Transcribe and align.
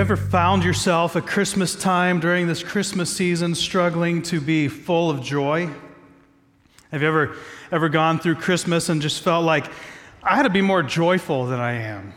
ever 0.00 0.16
found 0.16 0.64
yourself 0.64 1.14
at 1.14 1.26
Christmas 1.26 1.76
time 1.76 2.20
during 2.20 2.46
this 2.46 2.62
Christmas 2.62 3.14
season 3.14 3.54
struggling 3.54 4.22
to 4.22 4.40
be 4.40 4.66
full 4.66 5.10
of 5.10 5.22
joy? 5.22 5.68
Have 6.90 7.02
you 7.02 7.08
ever, 7.08 7.36
ever 7.70 7.90
gone 7.90 8.18
through 8.18 8.36
Christmas 8.36 8.88
and 8.88 9.02
just 9.02 9.22
felt 9.22 9.44
like, 9.44 9.70
I 10.22 10.36
had 10.36 10.44
to 10.44 10.50
be 10.50 10.62
more 10.62 10.82
joyful 10.82 11.44
than 11.44 11.60
I 11.60 11.72
am? 11.72 12.14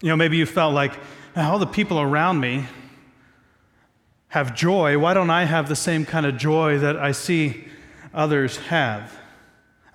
You 0.00 0.10
know, 0.10 0.16
maybe 0.16 0.36
you 0.36 0.46
felt 0.46 0.72
like, 0.72 0.92
all 1.34 1.58
the 1.58 1.66
people 1.66 1.98
around 1.98 2.38
me 2.38 2.64
have 4.28 4.54
joy. 4.54 4.98
Why 5.00 5.14
don't 5.14 5.30
I 5.30 5.46
have 5.46 5.68
the 5.68 5.74
same 5.74 6.04
kind 6.04 6.26
of 6.26 6.36
joy 6.36 6.78
that 6.78 6.96
I 6.96 7.10
see 7.10 7.64
others 8.14 8.56
have? 8.56 9.18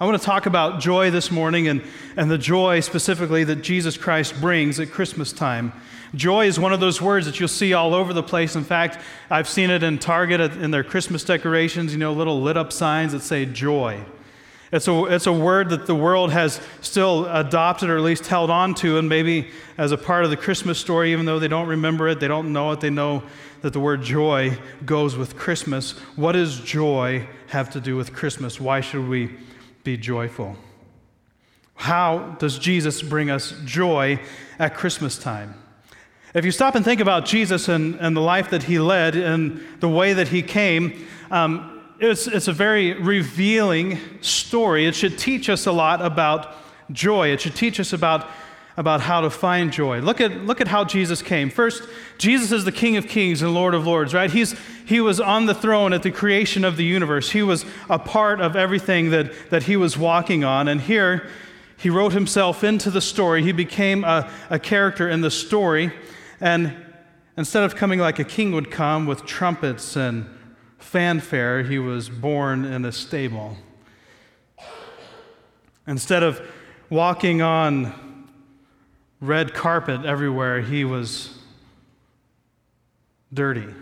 I 0.01 0.05
want 0.05 0.19
to 0.19 0.25
talk 0.25 0.47
about 0.47 0.81
joy 0.81 1.11
this 1.11 1.31
morning 1.31 1.69
and, 1.69 1.81
and 2.17 2.29
the 2.29 2.37
joy 2.37 2.81
specifically 2.81 3.45
that 3.45 3.61
Jesus 3.61 3.95
Christ 3.95 4.41
brings 4.41 4.81
at 4.81 4.91
Christmas 4.91 5.31
time. 5.31 5.71
Joy 6.15 6.45
is 6.45 6.59
one 6.59 6.73
of 6.73 6.79
those 6.79 7.01
words 7.01 7.25
that 7.25 7.39
you'll 7.39 7.49
see 7.49 7.73
all 7.73 7.95
over 7.95 8.13
the 8.13 8.21
place. 8.21 8.55
In 8.55 8.63
fact, 8.63 8.99
I've 9.31 9.49
seen 9.49 9.71
it 9.71 9.81
in 9.81 9.97
Target 9.97 10.39
in 10.39 10.69
their 10.69 10.83
Christmas 10.83 11.23
decorations, 11.23 11.91
you 11.91 11.97
know, 11.97 12.13
little 12.13 12.41
lit 12.41 12.55
up 12.55 12.71
signs 12.71 13.13
that 13.13 13.21
say 13.21 13.45
joy. 13.45 14.03
It's 14.71 14.87
a, 14.87 15.05
it's 15.05 15.27
a 15.27 15.33
word 15.33 15.69
that 15.69 15.85
the 15.85 15.95
world 15.95 16.31
has 16.31 16.59
still 16.81 17.25
adopted 17.25 17.89
or 17.89 17.97
at 17.97 18.03
least 18.03 18.27
held 18.27 18.49
on 18.49 18.73
to, 18.75 18.97
and 18.97 19.07
maybe 19.07 19.49
as 19.77 19.91
a 19.91 19.97
part 19.97 20.23
of 20.23 20.31
the 20.31 20.37
Christmas 20.37 20.79
story, 20.79 21.11
even 21.11 21.25
though 21.25 21.37
they 21.37 21.47
don't 21.47 21.67
remember 21.67 22.07
it, 22.07 22.19
they 22.19 22.27
don't 22.27 22.51
know 22.51 22.71
it, 22.71 22.79
they 22.79 22.89
know 22.89 23.23
that 23.61 23.73
the 23.73 23.79
word 23.79 24.01
joy 24.01 24.57
goes 24.83 25.15
with 25.15 25.35
Christmas. 25.35 25.91
What 26.15 26.31
does 26.31 26.59
joy 26.59 27.27
have 27.47 27.69
to 27.71 27.79
do 27.79 27.95
with 27.95 28.13
Christmas? 28.13 28.59
Why 28.59 28.81
should 28.81 29.07
we 29.07 29.35
be 29.83 29.95
joyful? 29.95 30.57
How 31.75 32.35
does 32.39 32.57
Jesus 32.57 33.01
bring 33.01 33.29
us 33.29 33.53
joy 33.65 34.19
at 34.57 34.75
Christmas 34.75 35.17
time? 35.17 35.62
If 36.33 36.45
you 36.45 36.51
stop 36.51 36.73
and 36.73 36.83
think 36.83 36.99
about 36.99 37.25
Jesus 37.25 37.69
and, 37.69 37.93
and 37.95 38.17
the 38.17 38.21
life 38.21 38.49
that 38.49 38.63
he 38.63 38.79
led 38.79 39.15
and 39.15 39.61
the 39.79 39.89
way 39.89 40.13
that 40.13 40.29
he 40.29 40.41
came, 40.41 41.05
um, 41.29 41.79
it's, 41.99 42.25
it's 42.25 42.47
a 42.47 42.53
very 42.53 42.93
revealing 42.93 43.99
story. 44.21 44.87
It 44.87 44.95
should 44.95 45.19
teach 45.19 45.47
us 45.47 45.67
a 45.67 45.71
lot 45.71 46.01
about 46.01 46.55
joy. 46.91 47.27
It 47.27 47.41
should 47.41 47.55
teach 47.55 47.79
us 47.79 47.93
about, 47.93 48.27
about 48.77 49.01
how 49.01 49.21
to 49.21 49.29
find 49.29 49.71
joy. 49.71 50.01
Look 50.01 50.19
at, 50.21 50.31
look 50.43 50.59
at 50.59 50.67
how 50.67 50.83
Jesus 50.85 51.21
came. 51.21 51.51
First, 51.51 51.83
Jesus 52.17 52.51
is 52.51 52.65
the 52.65 52.71
King 52.71 52.97
of 52.97 53.07
Kings 53.07 53.43
and 53.43 53.53
Lord 53.53 53.75
of 53.75 53.85
Lords, 53.85 54.11
right? 54.15 54.31
He's, 54.31 54.55
he 54.87 54.99
was 54.99 55.19
on 55.19 55.45
the 55.45 55.53
throne 55.53 55.93
at 55.93 56.01
the 56.01 56.11
creation 56.11 56.65
of 56.65 56.77
the 56.77 56.83
universe. 56.83 57.29
He 57.29 57.43
was 57.43 57.63
a 57.91 57.99
part 57.99 58.41
of 58.41 58.55
everything 58.55 59.11
that, 59.11 59.51
that 59.51 59.63
he 59.63 59.77
was 59.77 59.99
walking 59.99 60.43
on. 60.43 60.67
And 60.67 60.81
here, 60.81 61.29
he 61.77 61.91
wrote 61.91 62.13
himself 62.13 62.63
into 62.63 62.89
the 62.89 63.01
story. 63.01 63.43
He 63.43 63.51
became 63.51 64.03
a, 64.03 64.31
a 64.49 64.57
character 64.57 65.07
in 65.07 65.21
the 65.21 65.29
story. 65.29 65.91
And 66.43 66.75
instead 67.37 67.63
of 67.63 67.77
coming 67.77 67.99
like 67.99 68.19
a 68.19 68.25
king 68.25 68.51
would 68.51 68.69
come 68.69 69.05
with 69.05 69.25
trumpets 69.25 69.95
and 69.95 70.25
fanfare, 70.77 71.63
he 71.63 71.79
was 71.79 72.09
born 72.09 72.65
in 72.65 72.83
a 72.83 72.91
stable. 72.91 73.55
Instead 75.87 76.21
of 76.21 76.41
walking 76.89 77.41
on 77.41 78.27
red 79.21 79.53
carpet 79.53 80.03
everywhere, 80.03 80.59
he 80.59 80.83
was 80.83 81.39
dirty. 83.33 83.73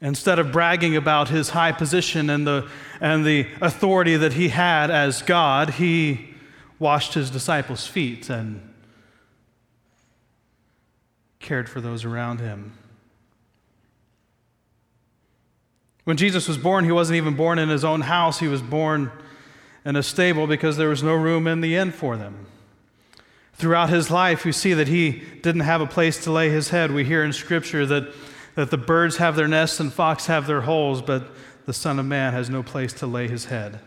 Instead 0.00 0.38
of 0.38 0.52
bragging 0.52 0.94
about 0.94 1.30
his 1.30 1.50
high 1.50 1.72
position 1.72 2.30
and 2.30 2.46
the, 2.46 2.68
and 3.00 3.26
the 3.26 3.48
authority 3.60 4.16
that 4.16 4.34
he 4.34 4.50
had 4.50 4.92
as 4.92 5.20
God, 5.22 5.70
he 5.70 6.32
washed 6.78 7.14
his 7.14 7.28
disciples' 7.28 7.88
feet 7.88 8.30
and 8.30 8.70
cared 11.44 11.68
for 11.68 11.80
those 11.80 12.04
around 12.04 12.40
him. 12.40 12.72
When 16.04 16.16
Jesus 16.16 16.48
was 16.48 16.58
born, 16.58 16.84
he 16.84 16.92
wasn't 16.92 17.18
even 17.18 17.34
born 17.34 17.58
in 17.58 17.68
his 17.68 17.84
own 17.84 18.00
house, 18.00 18.40
he 18.40 18.48
was 18.48 18.62
born 18.62 19.12
in 19.84 19.94
a 19.94 20.02
stable 20.02 20.46
because 20.46 20.76
there 20.76 20.88
was 20.88 21.02
no 21.02 21.14
room 21.14 21.46
in 21.46 21.60
the 21.60 21.76
inn 21.76 21.92
for 21.92 22.16
them. 22.16 22.46
Throughout 23.52 23.90
his 23.90 24.10
life, 24.10 24.44
we 24.44 24.52
see 24.52 24.72
that 24.72 24.88
he 24.88 25.22
didn't 25.42 25.60
have 25.60 25.80
a 25.80 25.86
place 25.86 26.22
to 26.24 26.32
lay 26.32 26.50
his 26.50 26.70
head. 26.70 26.90
We 26.90 27.04
hear 27.04 27.22
in 27.22 27.32
Scripture 27.32 27.86
that, 27.86 28.12
that 28.56 28.70
the 28.70 28.78
birds 28.78 29.18
have 29.18 29.36
their 29.36 29.46
nests 29.46 29.78
and 29.78 29.92
fox 29.92 30.26
have 30.26 30.46
their 30.46 30.62
holes, 30.62 31.02
but 31.02 31.28
the 31.66 31.72
Son 31.72 31.98
of 31.98 32.06
Man 32.06 32.32
has 32.32 32.50
no 32.50 32.62
place 32.62 32.92
to 32.94 33.06
lay 33.06 33.28
his 33.28 33.46
head. 33.46 33.80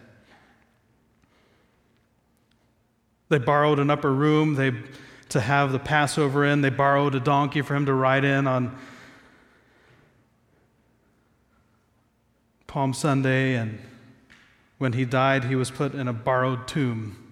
They 3.29 3.39
borrowed 3.39 3.79
an 3.79 3.89
upper 3.89 4.13
room. 4.13 4.55
They 4.55 4.71
to 5.29 5.41
have 5.41 5.71
the 5.71 5.79
Passover 5.79 6.45
in. 6.45 6.61
They 6.61 6.69
borrowed 6.69 7.15
a 7.15 7.19
donkey 7.19 7.61
for 7.61 7.75
him 7.75 7.85
to 7.85 7.93
ride 7.93 8.23
in 8.23 8.47
on 8.47 8.77
Palm 12.67 12.93
Sunday, 12.93 13.55
and 13.55 13.79
when 14.77 14.93
he 14.93 15.05
died, 15.05 15.45
he 15.45 15.55
was 15.55 15.71
put 15.71 15.93
in 15.93 16.07
a 16.07 16.13
borrowed 16.13 16.67
tomb. 16.67 17.23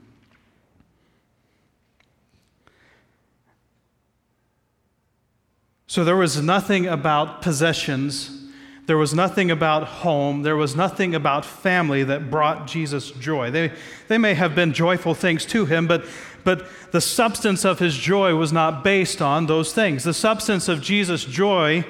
So 5.88 6.03
there 6.03 6.16
was 6.16 6.41
nothing 6.41 6.88
about 6.88 7.41
possessions. 7.41 8.44
There 8.85 8.97
was 8.97 9.13
nothing 9.13 9.50
about 9.50 9.84
home. 9.84 10.44
There 10.44 10.56
was 10.56 10.75
nothing 10.75 11.16
about 11.16 11.44
family 11.44 12.03
that 12.03 12.29
brought 12.29 12.68
Jesus 12.68 13.12
joy. 13.12 13.50
They, 13.50 13.72
they 14.07 14.18
may 14.18 14.35
have 14.35 14.53
been 14.53 14.73
joyful 14.73 15.16
things 15.16 15.46
to 15.47 15.66
him, 15.66 15.88
but 15.88 16.06
but 16.46 16.68
the 16.91 17.01
substance 17.01 17.66
of 17.66 17.79
his 17.79 17.97
joy 17.97 18.35
was 18.35 18.53
not 18.53 18.84
based 18.84 19.19
on 19.19 19.47
those 19.47 19.73
things. 19.73 20.03
The 20.03 20.13
substance 20.13 20.69
of 20.69 20.79
Jesus' 20.79 21.25
joy 21.25 21.84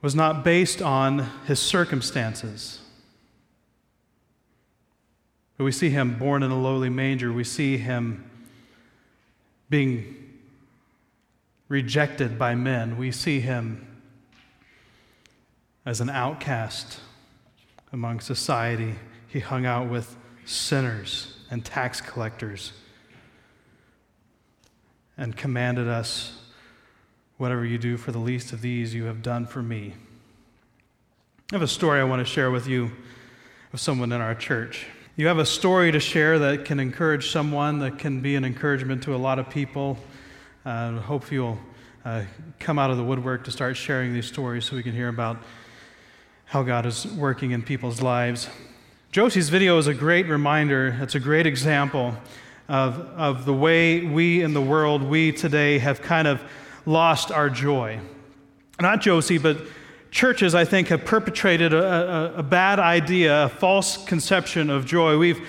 was 0.00 0.14
not 0.14 0.44
based 0.44 0.80
on 0.80 1.28
his 1.46 1.58
circumstances. 1.58 2.80
But 5.58 5.64
we 5.64 5.72
see 5.72 5.90
him 5.90 6.16
born 6.16 6.44
in 6.44 6.52
a 6.52 6.58
lowly 6.58 6.88
manger. 6.88 7.32
We 7.32 7.44
see 7.44 7.76
him 7.76 8.30
being 9.68 10.16
rejected 11.68 12.38
by 12.38 12.54
men. 12.54 12.96
We 12.96 13.10
see 13.10 13.40
him 13.40 13.89
as 15.84 16.00
an 16.00 16.10
outcast 16.10 17.00
among 17.92 18.20
society. 18.20 18.94
He 19.28 19.40
hung 19.40 19.66
out 19.66 19.88
with 19.88 20.16
sinners 20.44 21.36
and 21.50 21.64
tax 21.64 22.00
collectors 22.00 22.72
and 25.16 25.36
commanded 25.36 25.88
us, 25.88 26.40
Whatever 27.40 27.64
you 27.64 27.78
do 27.78 27.96
for 27.96 28.12
the 28.12 28.18
least 28.18 28.52
of 28.52 28.60
these, 28.60 28.92
you 28.92 29.04
have 29.04 29.22
done 29.22 29.46
for 29.46 29.62
me. 29.62 29.94
I 31.50 31.54
have 31.54 31.62
a 31.62 31.66
story 31.66 31.98
I 31.98 32.04
want 32.04 32.20
to 32.20 32.30
share 32.30 32.50
with 32.50 32.66
you 32.66 32.90
of 33.72 33.80
someone 33.80 34.12
in 34.12 34.20
our 34.20 34.34
church. 34.34 34.84
You 35.16 35.26
have 35.28 35.38
a 35.38 35.46
story 35.46 35.90
to 35.90 36.00
share 36.00 36.38
that 36.38 36.66
can 36.66 36.78
encourage 36.78 37.30
someone, 37.30 37.78
that 37.78 37.98
can 37.98 38.20
be 38.20 38.36
an 38.36 38.44
encouragement 38.44 39.02
to 39.04 39.14
a 39.14 39.16
lot 39.16 39.38
of 39.38 39.48
people. 39.48 39.96
Uh, 40.66 40.98
hope 40.98 41.32
you'll 41.32 41.58
uh, 42.04 42.24
come 42.58 42.78
out 42.78 42.90
of 42.90 42.98
the 42.98 43.04
woodwork 43.04 43.44
to 43.44 43.50
start 43.50 43.74
sharing 43.74 44.12
these 44.12 44.26
stories 44.26 44.66
so 44.66 44.76
we 44.76 44.82
can 44.82 44.92
hear 44.92 45.08
about 45.08 45.38
how 46.50 46.64
God 46.64 46.84
is 46.84 47.06
working 47.06 47.52
in 47.52 47.62
people's 47.62 48.02
lives. 48.02 48.48
Josie's 49.12 49.48
video 49.48 49.78
is 49.78 49.86
a 49.86 49.94
great 49.94 50.26
reminder, 50.26 50.98
it's 51.00 51.14
a 51.14 51.20
great 51.20 51.46
example 51.46 52.12
of, 52.68 52.98
of 53.16 53.44
the 53.44 53.54
way 53.54 54.04
we 54.04 54.42
in 54.42 54.52
the 54.52 54.60
world, 54.60 55.00
we 55.00 55.30
today 55.30 55.78
have 55.78 56.02
kind 56.02 56.26
of 56.26 56.42
lost 56.86 57.30
our 57.30 57.48
joy. 57.48 58.00
Not 58.80 59.00
Josie, 59.00 59.38
but 59.38 59.58
churches, 60.10 60.56
I 60.56 60.64
think, 60.64 60.88
have 60.88 61.04
perpetrated 61.04 61.72
a, 61.72 62.34
a, 62.34 62.38
a 62.38 62.42
bad 62.42 62.80
idea, 62.80 63.44
a 63.44 63.48
false 63.48 64.04
conception 64.04 64.70
of 64.70 64.86
joy. 64.86 65.18
We've 65.18 65.46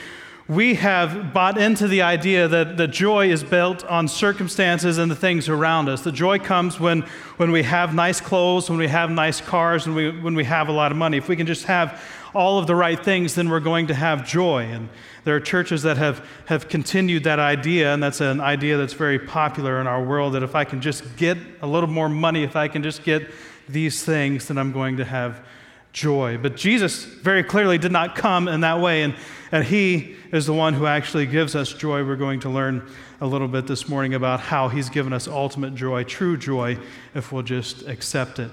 we 0.47 0.75
have 0.75 1.33
bought 1.33 1.57
into 1.57 1.87
the 1.87 2.01
idea 2.01 2.47
that, 2.47 2.77
that 2.77 2.87
joy 2.89 3.29
is 3.29 3.43
built 3.43 3.83
on 3.85 4.07
circumstances 4.07 4.97
and 4.97 5.09
the 5.09 5.15
things 5.15 5.47
around 5.47 5.87
us. 5.87 6.01
The 6.01 6.11
joy 6.11 6.39
comes 6.39 6.79
when, 6.79 7.01
when 7.37 7.51
we 7.51 7.63
have 7.63 7.93
nice 7.93 8.19
clothes, 8.19 8.69
when 8.69 8.79
we 8.79 8.87
have 8.87 9.09
nice 9.09 9.39
cars, 9.39 9.85
when 9.85 9.95
we, 9.95 10.09
when 10.19 10.35
we 10.35 10.43
have 10.43 10.67
a 10.67 10.71
lot 10.71 10.91
of 10.91 10.97
money. 10.97 11.17
If 11.17 11.27
we 11.27 11.35
can 11.35 11.47
just 11.47 11.65
have 11.65 12.01
all 12.33 12.59
of 12.59 12.67
the 12.67 12.75
right 12.75 13.01
things, 13.03 13.35
then 13.35 13.49
we're 13.49 13.59
going 13.59 13.87
to 13.87 13.93
have 13.93 14.27
joy. 14.27 14.63
And 14.63 14.89
there 15.23 15.35
are 15.35 15.39
churches 15.39 15.83
that 15.83 15.97
have, 15.97 16.25
have 16.45 16.67
continued 16.67 17.23
that 17.25 17.39
idea, 17.39 17.93
and 17.93 18.01
that's 18.01 18.21
an 18.21 18.41
idea 18.41 18.77
that's 18.77 18.93
very 18.93 19.19
popular 19.19 19.79
in 19.79 19.87
our 19.87 20.03
world 20.03 20.33
that 20.33 20.43
if 20.43 20.55
I 20.55 20.63
can 20.63 20.81
just 20.81 21.15
get 21.17 21.37
a 21.61 21.67
little 21.67 21.89
more 21.89 22.09
money, 22.09 22.43
if 22.43 22.55
I 22.55 22.67
can 22.67 22.83
just 22.83 23.03
get 23.03 23.29
these 23.69 24.03
things, 24.03 24.47
then 24.47 24.57
I'm 24.57 24.71
going 24.71 24.97
to 24.97 25.05
have 25.05 25.45
joy. 25.93 26.37
But 26.37 26.55
Jesus 26.55 27.03
very 27.03 27.43
clearly 27.43 27.77
did 27.77 27.91
not 27.91 28.15
come 28.15 28.47
in 28.47 28.61
that 28.61 28.79
way, 28.79 29.03
and, 29.03 29.15
and 29.51 29.63
He 29.63 30.15
is 30.31 30.45
the 30.45 30.53
one 30.53 30.73
who 30.73 30.85
actually 30.85 31.25
gives 31.25 31.55
us 31.55 31.73
joy. 31.73 32.03
We're 32.05 32.15
going 32.15 32.39
to 32.41 32.49
learn 32.49 32.89
a 33.19 33.27
little 33.27 33.47
bit 33.47 33.67
this 33.67 33.89
morning 33.89 34.13
about 34.13 34.39
how 34.39 34.69
He's 34.69 34.89
given 34.89 35.13
us 35.13 35.27
ultimate 35.27 35.75
joy, 35.75 36.03
true 36.03 36.37
joy, 36.37 36.77
if 37.13 37.31
we'll 37.31 37.43
just 37.43 37.87
accept 37.87 38.39
it. 38.39 38.51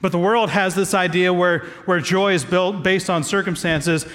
But 0.00 0.12
the 0.12 0.18
world 0.18 0.50
has 0.50 0.74
this 0.74 0.94
idea 0.94 1.32
where, 1.32 1.60
where 1.84 2.00
joy 2.00 2.34
is 2.34 2.44
built 2.44 2.82
based 2.82 3.08
on 3.08 3.22
circumstances. 3.22 4.06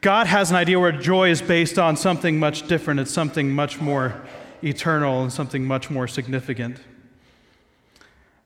God 0.00 0.26
has 0.26 0.50
an 0.50 0.56
idea 0.56 0.78
where 0.78 0.92
joy 0.92 1.30
is 1.30 1.42
based 1.42 1.78
on 1.78 1.96
something 1.96 2.38
much 2.38 2.66
different. 2.66 3.00
It's 3.00 3.10
something 3.10 3.50
much 3.52 3.80
more 3.80 4.22
eternal 4.62 5.22
and 5.22 5.32
something 5.32 5.64
much 5.64 5.90
more 5.90 6.08
significant. 6.08 6.78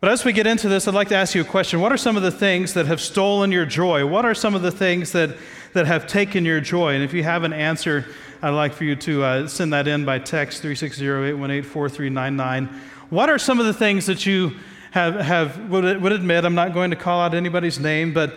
But 0.02 0.10
as 0.10 0.25
we 0.25 0.32
get 0.32 0.49
into 0.49 0.69
this, 0.69 0.88
I'd 0.88 0.94
like 0.94 1.10
to 1.10 1.14
ask 1.14 1.32
you 1.32 1.43
a 1.43 1.44
question. 1.44 1.81
What 1.81 1.93
are 1.93 1.96
some 1.96 2.16
of 2.16 2.25
the 2.25 2.32
things 2.32 2.75
that 2.75 2.87
have 2.87 3.00
stolen 3.00 3.52
your 3.52 3.64
joy? 3.64 4.04
What 4.04 4.25
are 4.25 4.34
some 4.34 4.56
of 4.56 4.62
the 4.62 4.72
things 4.72 5.12
that, 5.12 5.37
that 5.75 5.87
have 5.87 6.08
taken 6.08 6.44
your 6.44 6.60
joy? 6.60 6.94
And 6.94 7.04
if 7.04 7.14
you 7.14 7.22
have 7.22 7.44
an 7.44 7.52
answer, 7.52 8.06
I'd 8.43 8.50
like 8.50 8.72
for 8.72 8.82
you 8.82 8.96
to 8.96 9.22
uh, 9.22 9.46
send 9.46 9.72
that 9.72 9.87
in 9.87 10.04
by 10.04 10.19
text 10.19 10.60
360 10.60 11.06
818 11.06 11.62
4399. 11.62 12.81
What 13.10 13.31
are 13.31 13.38
some 13.38 13.60
of 13.60 13.66
the 13.66 13.72
things 13.72 14.06
that 14.06 14.26
you 14.26 14.56
have, 14.90 15.14
have 15.20 15.70
would, 15.70 16.02
would 16.02 16.10
admit, 16.10 16.44
I'm 16.44 16.56
not 16.56 16.75
going 16.75 16.90
to 16.90 16.96
call 16.96 17.20
out 17.20 17.32
anybody's 17.32 17.78
name, 17.78 18.12
but 18.12 18.37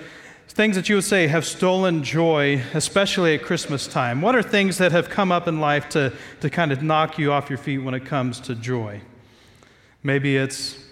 things 0.49 0.75
that 0.75 0.87
you 0.87 0.97
would 0.97 1.03
say 1.03 1.25
have 1.25 1.47
stolen 1.47 2.03
joy, 2.03 2.61
especially 2.75 3.33
at 3.33 3.41
Christmas 3.41 3.87
time? 3.87 4.21
What 4.21 4.35
are 4.35 4.43
things 4.43 4.77
that 4.77 4.91
have 4.91 5.09
come 5.09 5.31
up 5.31 5.47
in 5.47 5.59
life 5.59 5.89
to, 5.89 6.13
to 6.41 6.49
kind 6.51 6.71
of 6.71 6.83
knock 6.83 7.17
you 7.17 7.31
off 7.31 7.49
your 7.49 7.57
feet 7.57 7.79
when 7.79 7.95
it 7.95 8.05
comes 8.05 8.39
to 8.41 8.53
joy? 8.53 9.01
Maybe 10.03 10.37
it's 10.37 10.84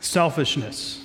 selfishness. 0.00 1.02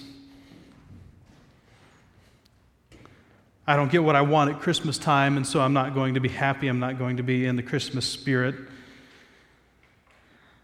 I 3.67 3.75
don't 3.75 3.91
get 3.91 4.03
what 4.03 4.15
I 4.15 4.21
want 4.21 4.49
at 4.49 4.59
Christmas 4.59 4.97
time, 4.97 5.37
and 5.37 5.45
so 5.45 5.61
I'm 5.61 5.73
not 5.73 5.93
going 5.93 6.15
to 6.15 6.19
be 6.19 6.29
happy. 6.29 6.67
I'm 6.67 6.79
not 6.79 6.97
going 6.97 7.17
to 7.17 7.23
be 7.23 7.45
in 7.45 7.55
the 7.55 7.63
Christmas 7.63 8.05
spirit. 8.05 8.55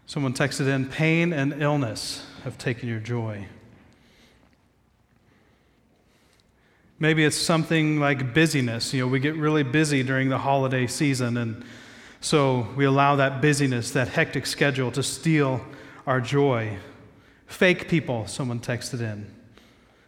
Someone 0.06 0.34
texted 0.34 0.66
in 0.66 0.86
pain 0.86 1.32
and 1.32 1.62
illness 1.62 2.26
have 2.44 2.58
taken 2.58 2.88
your 2.88 2.98
joy. 2.98 3.46
Maybe 6.98 7.24
it's 7.24 7.36
something 7.36 8.00
like 8.00 8.34
busyness. 8.34 8.92
You 8.92 9.02
know, 9.02 9.06
we 9.06 9.20
get 9.20 9.36
really 9.36 9.62
busy 9.62 10.02
during 10.02 10.28
the 10.28 10.38
holiday 10.38 10.86
season, 10.86 11.36
and 11.36 11.64
so 12.20 12.66
we 12.74 12.84
allow 12.84 13.16
that 13.16 13.40
busyness, 13.40 13.92
that 13.92 14.08
hectic 14.08 14.46
schedule, 14.46 14.90
to 14.92 15.02
steal 15.02 15.64
our 16.06 16.20
joy. 16.20 16.76
Fake 17.48 17.88
people, 17.88 18.26
someone 18.26 18.60
texted 18.60 19.00
in. 19.00 19.26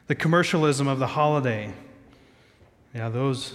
The 0.07 0.15
commercialism 0.15 0.87
of 0.87 0.99
the 0.99 1.07
holiday. 1.07 1.73
Yeah, 2.95 3.09
those 3.09 3.55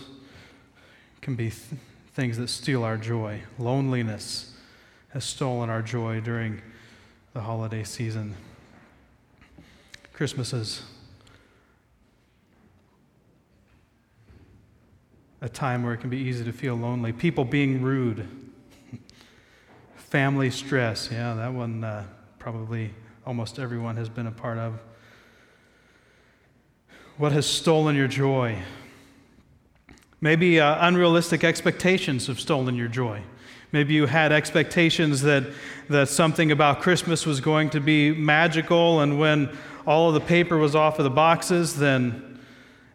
can 1.22 1.36
be 1.36 1.52
th- 1.52 1.80
things 2.14 2.38
that 2.38 2.50
steal 2.50 2.84
our 2.84 2.98
joy. 2.98 3.44
Loneliness 3.60 4.54
has 5.10 5.24
stolen 5.24 5.70
our 5.70 5.84
joy 5.84 6.20
during 6.20 6.62
the 7.34 7.42
holiday 7.42 7.84
season. 7.84 8.36
Christmas 10.14 10.52
is 10.52 10.82
a 15.42 15.48
time 15.48 15.84
where 15.84 15.94
it 15.94 15.98
can 15.98 16.10
be 16.10 16.18
easy 16.18 16.44
to 16.44 16.52
feel 16.52 16.76
lonely. 16.76 17.14
People 17.14 17.46
being 17.46 17.84
rude. 17.84 18.28
Family 19.96 20.50
stress. 20.50 21.10
Yeah, 21.12 21.36
that 21.36 21.54
one 21.54 21.84
uh, 21.84 22.06
probably 22.40 22.92
almost 23.26 23.58
everyone 23.58 23.96
has 23.98 24.08
been 24.08 24.28
a 24.28 24.32
part 24.32 24.58
of. 24.58 24.80
What 27.18 27.32
has 27.32 27.46
stolen 27.46 27.96
your 27.96 28.08
joy? 28.08 28.62
Maybe 30.22 30.60
uh, 30.60 30.88
unrealistic 30.88 31.44
expectations 31.44 32.28
have 32.28 32.40
stolen 32.40 32.76
your 32.76 32.88
joy. 32.88 33.22
Maybe 33.72 33.94
you 33.94 34.06
had 34.06 34.32
expectations 34.32 35.22
that, 35.24 35.44
that 35.90 36.08
something 36.08 36.52
about 36.52 36.82
Christmas 36.82 37.26
was 37.26 37.42
going 37.42 37.72
to 37.72 37.80
be 37.80 38.12
magical, 38.12 39.02
and 39.02 39.20
when 39.20 39.56
all 39.88 40.10
of 40.10 40.14
the 40.14 40.22
paper 40.22 40.58
was 40.58 40.76
off 40.76 41.00
of 41.00 41.04
the 41.04 41.10
boxes, 41.10 41.78
then 41.78 42.40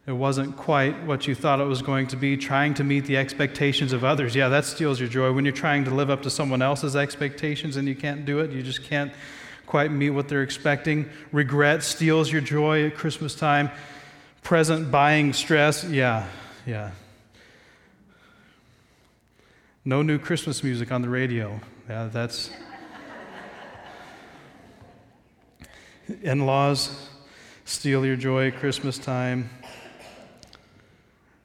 it 0.07 0.13
wasn't 0.13 0.57
quite 0.57 1.05
what 1.05 1.27
you 1.27 1.35
thought 1.35 1.61
it 1.61 1.65
was 1.65 1.83
going 1.83 2.07
to 2.09 2.17
be. 2.17 2.37
Trying 2.37 2.75
to 2.75 2.85
meet 2.85 3.05
the 3.05 3.17
expectations 3.17 3.93
of 3.93 4.05
others, 4.05 4.35
yeah, 4.35 4.49
that 4.49 4.65
steals 4.65 5.01
your 5.01 5.09
joy. 5.09 5.33
When 5.33 5.45
you're 5.45 5.53
trying 5.53 5.85
to 5.85 5.95
live 5.95 6.09
up 6.09 6.23
to 6.23 6.31
someone 6.31 6.63
else's 6.63 6.97
expectations 6.97 7.77
and 7.77 7.87
you 7.87 7.95
can't 7.95 8.25
do 8.25 8.39
it, 8.39 8.51
you 8.51 8.63
just 8.63 8.83
can't 8.85 9.13
quite 9.71 9.93
meet 9.93 10.11
what 10.11 10.27
they're 10.27 10.43
expecting. 10.43 11.09
Regret 11.31 11.85
steals 11.85 12.33
your 12.33 12.41
joy 12.41 12.87
at 12.87 12.97
Christmas 12.97 13.37
time. 13.37 13.71
Present 14.43 14.91
buying 14.91 15.33
stress, 15.33 15.85
yeah, 15.85 16.27
yeah. 16.67 16.91
No 19.85 20.03
new 20.03 20.19
Christmas 20.19 20.65
music 20.65 20.91
on 20.91 21.03
the 21.03 21.09
radio. 21.09 21.61
Yeah, 21.89 22.09
that's. 22.13 22.51
In 26.23 26.47
laws 26.47 27.09
steal 27.65 28.05
your 28.05 28.17
joy 28.17 28.49
at 28.49 28.57
Christmas 28.57 28.99
time. 28.99 29.51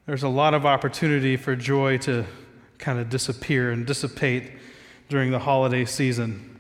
There's 0.07 0.23
a 0.23 0.29
lot 0.29 0.55
of 0.55 0.65
opportunity 0.65 1.37
for 1.37 1.55
joy 1.55 1.99
to 1.99 2.25
kind 2.79 2.97
of 2.97 3.11
disappear 3.11 3.69
and 3.69 3.85
dissipate 3.85 4.51
during 5.09 5.29
the 5.29 5.37
holiday 5.37 5.85
season. 5.85 6.54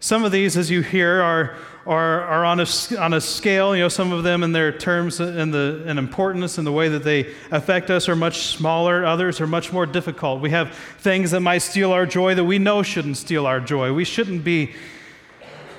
Some 0.00 0.24
of 0.24 0.30
these, 0.30 0.56
as 0.56 0.70
you 0.70 0.80
hear, 0.80 1.20
are, 1.20 1.56
are, 1.84 2.22
are 2.22 2.44
on, 2.44 2.60
a, 2.60 2.66
on 2.98 3.14
a 3.14 3.20
scale. 3.20 3.74
You 3.74 3.82
know, 3.82 3.88
some 3.88 4.12
of 4.12 4.22
them 4.22 4.44
in 4.44 4.52
their 4.52 4.70
terms 4.70 5.18
and, 5.18 5.52
the, 5.52 5.82
and 5.86 5.98
importance 5.98 6.56
and 6.56 6.66
the 6.66 6.72
way 6.72 6.88
that 6.88 7.02
they 7.02 7.34
affect 7.50 7.90
us 7.90 8.08
are 8.08 8.14
much 8.14 8.42
smaller. 8.46 9.04
Others 9.04 9.40
are 9.40 9.48
much 9.48 9.72
more 9.72 9.86
difficult. 9.86 10.40
We 10.40 10.50
have 10.50 10.72
things 10.98 11.32
that 11.32 11.40
might 11.40 11.58
steal 11.58 11.92
our 11.92 12.06
joy 12.06 12.36
that 12.36 12.44
we 12.44 12.58
know 12.58 12.84
shouldn't 12.84 13.16
steal 13.16 13.44
our 13.44 13.58
joy. 13.58 13.92
We 13.92 14.04
shouldn't 14.04 14.44
be 14.44 14.72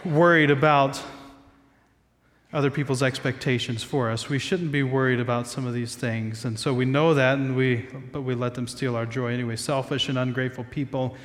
worried 0.03 0.51
about 0.51 1.01
other 2.51 2.71
people's 2.71 3.03
expectations 3.03 3.83
for 3.83 4.09
us. 4.09 4.27
We 4.27 4.39
shouldn't 4.39 4.71
be 4.71 4.83
worried 4.83 5.19
about 5.21 5.47
some 5.47 5.65
of 5.65 5.73
these 5.73 5.95
things. 5.95 6.43
And 6.43 6.59
so 6.59 6.73
we 6.73 6.83
know 6.83 7.13
that, 7.13 7.37
and 7.37 7.55
we, 7.55 7.87
but 8.11 8.23
we 8.23 8.35
let 8.35 8.55
them 8.55 8.67
steal 8.67 8.97
our 8.97 9.05
joy 9.05 9.33
anyway. 9.33 9.55
Selfish 9.55 10.09
and 10.09 10.17
ungrateful 10.17 10.65
people 10.65 11.15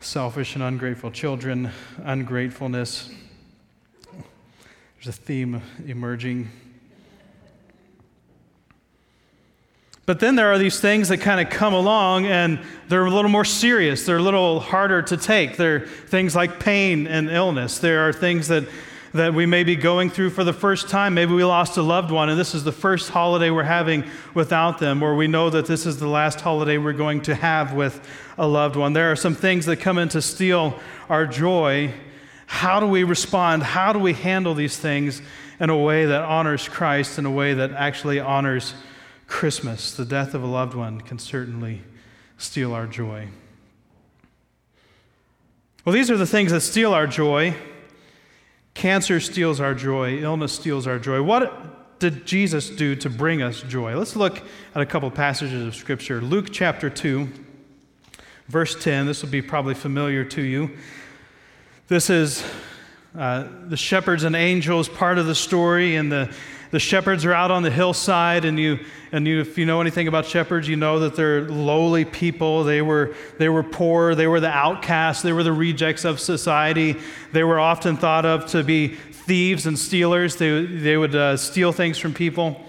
selfish 0.00 0.54
and 0.54 0.62
ungrateful 0.62 1.10
children, 1.10 1.70
ungratefulness. 2.04 3.10
There's 4.96 5.08
a 5.08 5.12
theme 5.12 5.62
emerging. 5.86 6.50
But 10.06 10.20
then 10.20 10.36
there 10.36 10.50
are 10.50 10.58
these 10.58 10.80
things 10.80 11.10
that 11.10 11.18
kind 11.18 11.38
of 11.38 11.52
come 11.52 11.74
along 11.74 12.26
and 12.26 12.60
they're 12.88 13.04
a 13.04 13.10
little 13.10 13.30
more 13.30 13.44
serious. 13.44 14.06
They're 14.06 14.16
a 14.16 14.22
little 14.22 14.58
harder 14.58 15.02
to 15.02 15.16
take. 15.16 15.56
They're 15.56 15.80
things 15.80 16.34
like 16.34 16.58
pain 16.58 17.06
and 17.06 17.28
illness. 17.28 17.78
There 17.78 18.08
are 18.08 18.12
things 18.12 18.48
that 18.48 18.66
that 19.14 19.32
we 19.34 19.46
may 19.46 19.64
be 19.64 19.76
going 19.76 20.10
through 20.10 20.30
for 20.30 20.44
the 20.44 20.52
first 20.52 20.88
time. 20.88 21.14
Maybe 21.14 21.32
we 21.32 21.44
lost 21.44 21.76
a 21.76 21.82
loved 21.82 22.10
one, 22.10 22.28
and 22.28 22.38
this 22.38 22.54
is 22.54 22.64
the 22.64 22.72
first 22.72 23.10
holiday 23.10 23.50
we're 23.50 23.62
having 23.62 24.04
without 24.34 24.78
them, 24.78 25.02
or 25.02 25.14
we 25.14 25.26
know 25.26 25.50
that 25.50 25.66
this 25.66 25.86
is 25.86 25.98
the 25.98 26.08
last 26.08 26.40
holiday 26.40 26.78
we're 26.78 26.92
going 26.92 27.22
to 27.22 27.34
have 27.34 27.72
with 27.72 28.06
a 28.36 28.46
loved 28.46 28.76
one. 28.76 28.92
There 28.92 29.10
are 29.10 29.16
some 29.16 29.34
things 29.34 29.66
that 29.66 29.76
come 29.76 29.98
in 29.98 30.08
to 30.10 30.20
steal 30.20 30.78
our 31.08 31.26
joy. 31.26 31.92
How 32.46 32.80
do 32.80 32.86
we 32.86 33.04
respond? 33.04 33.62
How 33.62 33.92
do 33.92 33.98
we 33.98 34.12
handle 34.12 34.54
these 34.54 34.76
things 34.76 35.22
in 35.60 35.70
a 35.70 35.76
way 35.76 36.06
that 36.06 36.22
honors 36.22 36.68
Christ, 36.68 37.18
in 37.18 37.26
a 37.26 37.30
way 37.30 37.54
that 37.54 37.72
actually 37.72 38.20
honors 38.20 38.74
Christmas? 39.26 39.94
The 39.94 40.04
death 40.04 40.34
of 40.34 40.42
a 40.42 40.46
loved 40.46 40.74
one 40.74 41.00
can 41.00 41.18
certainly 41.18 41.82
steal 42.36 42.72
our 42.72 42.86
joy. 42.86 43.28
Well, 45.84 45.94
these 45.94 46.10
are 46.10 46.16
the 46.16 46.26
things 46.26 46.52
that 46.52 46.60
steal 46.60 46.92
our 46.92 47.06
joy. 47.06 47.56
Cancer 48.78 49.18
steals 49.18 49.58
our 49.58 49.74
joy, 49.74 50.18
illness 50.18 50.52
steals 50.52 50.86
our 50.86 51.00
joy. 51.00 51.20
What 51.20 51.98
did 51.98 52.24
Jesus 52.24 52.70
do 52.70 52.94
to 52.94 53.10
bring 53.10 53.42
us 53.42 53.60
joy? 53.62 53.96
Let's 53.96 54.14
look 54.14 54.40
at 54.72 54.80
a 54.80 54.86
couple 54.86 55.10
passages 55.10 55.66
of 55.66 55.74
Scripture. 55.74 56.20
Luke 56.20 56.50
chapter 56.52 56.88
2, 56.88 57.28
verse 58.46 58.80
10. 58.80 59.06
This 59.06 59.20
will 59.20 59.30
be 59.30 59.42
probably 59.42 59.74
familiar 59.74 60.24
to 60.26 60.42
you. 60.42 60.76
This 61.88 62.08
is 62.08 62.44
uh, 63.18 63.48
the 63.66 63.76
shepherds 63.76 64.22
and 64.22 64.36
angels 64.36 64.88
part 64.88 65.18
of 65.18 65.26
the 65.26 65.34
story, 65.34 65.96
and 65.96 66.12
the 66.12 66.32
the 66.70 66.78
shepherds 66.78 67.24
are 67.24 67.32
out 67.32 67.50
on 67.50 67.62
the 67.62 67.70
hillside, 67.70 68.44
and 68.44 68.58
you 68.58 68.78
and 69.10 69.26
you, 69.26 69.40
if 69.40 69.56
you 69.56 69.64
know 69.64 69.80
anything 69.80 70.06
about 70.06 70.26
shepherds, 70.26 70.68
you 70.68 70.76
know 70.76 70.98
that 71.00 71.16
they're 71.16 71.42
lowly 71.42 72.04
people. 72.04 72.64
They 72.64 72.82
were 72.82 73.14
they 73.38 73.48
were 73.48 73.62
poor. 73.62 74.14
They 74.14 74.26
were 74.26 74.40
the 74.40 74.50
outcasts. 74.50 75.22
They 75.22 75.32
were 75.32 75.42
the 75.42 75.52
rejects 75.52 76.04
of 76.04 76.20
society. 76.20 76.96
They 77.32 77.44
were 77.44 77.58
often 77.58 77.96
thought 77.96 78.26
of 78.26 78.46
to 78.46 78.62
be 78.62 78.88
thieves 78.88 79.66
and 79.66 79.78
stealers. 79.78 80.36
They 80.36 80.64
they 80.64 80.96
would 80.96 81.14
uh, 81.14 81.36
steal 81.36 81.72
things 81.72 81.98
from 81.98 82.14
people. 82.14 82.60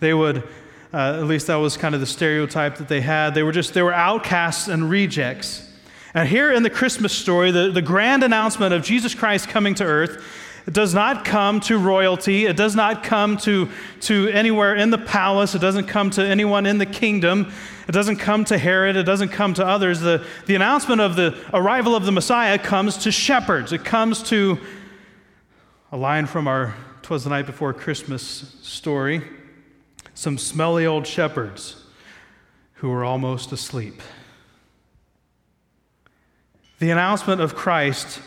They 0.00 0.14
would. 0.14 0.48
Uh, 0.92 1.18
at 1.18 1.24
least 1.24 1.48
that 1.48 1.56
was 1.56 1.76
kind 1.76 1.92
of 1.96 2.00
the 2.00 2.06
stereotype 2.06 2.76
that 2.76 2.86
they 2.86 3.00
had. 3.00 3.34
They 3.34 3.42
were 3.42 3.50
just, 3.50 3.74
they 3.74 3.82
were 3.82 3.92
outcasts 3.92 4.68
and 4.68 4.88
rejects. 4.88 5.68
And 6.14 6.28
here 6.28 6.52
in 6.52 6.62
the 6.62 6.70
Christmas 6.70 7.12
story, 7.12 7.50
the, 7.50 7.72
the 7.72 7.82
grand 7.82 8.22
announcement 8.22 8.72
of 8.72 8.84
Jesus 8.84 9.12
Christ 9.12 9.48
coming 9.48 9.74
to 9.74 9.84
earth 9.84 10.24
it 10.66 10.72
does 10.74 10.94
not 10.94 11.24
come 11.24 11.60
to 11.60 11.78
royalty. 11.78 12.46
It 12.46 12.56
does 12.56 12.74
not 12.74 13.02
come 13.02 13.36
to, 13.38 13.68
to 14.02 14.28
anywhere 14.28 14.74
in 14.74 14.90
the 14.90 14.98
palace. 14.98 15.54
It 15.54 15.60
doesn't 15.60 15.86
come 15.86 16.10
to 16.10 16.24
anyone 16.24 16.64
in 16.66 16.78
the 16.78 16.86
kingdom. 16.86 17.52
It 17.86 17.92
doesn't 17.92 18.16
come 18.16 18.44
to 18.46 18.56
Herod. 18.56 18.96
It 18.96 19.02
doesn't 19.02 19.28
come 19.28 19.52
to 19.54 19.66
others. 19.66 20.00
The, 20.00 20.26
the 20.46 20.54
announcement 20.54 21.00
of 21.00 21.16
the 21.16 21.38
arrival 21.52 21.94
of 21.94 22.06
the 22.06 22.12
Messiah 22.12 22.58
comes 22.58 22.96
to 22.98 23.12
shepherds. 23.12 23.72
It 23.72 23.84
comes 23.84 24.22
to 24.24 24.58
a 25.92 25.96
line 25.96 26.26
from 26.26 26.48
our 26.48 26.74
Twas 27.02 27.24
the 27.24 27.30
Night 27.30 27.44
Before 27.44 27.74
Christmas 27.74 28.22
story 28.62 29.22
some 30.14 30.38
smelly 30.38 30.86
old 30.86 31.06
shepherds 31.06 31.84
who 32.74 32.88
were 32.88 33.04
almost 33.04 33.52
asleep. 33.52 34.00
the 36.78 36.90
announcement 36.90 37.40
of 37.40 37.54
Christ, 37.54 38.20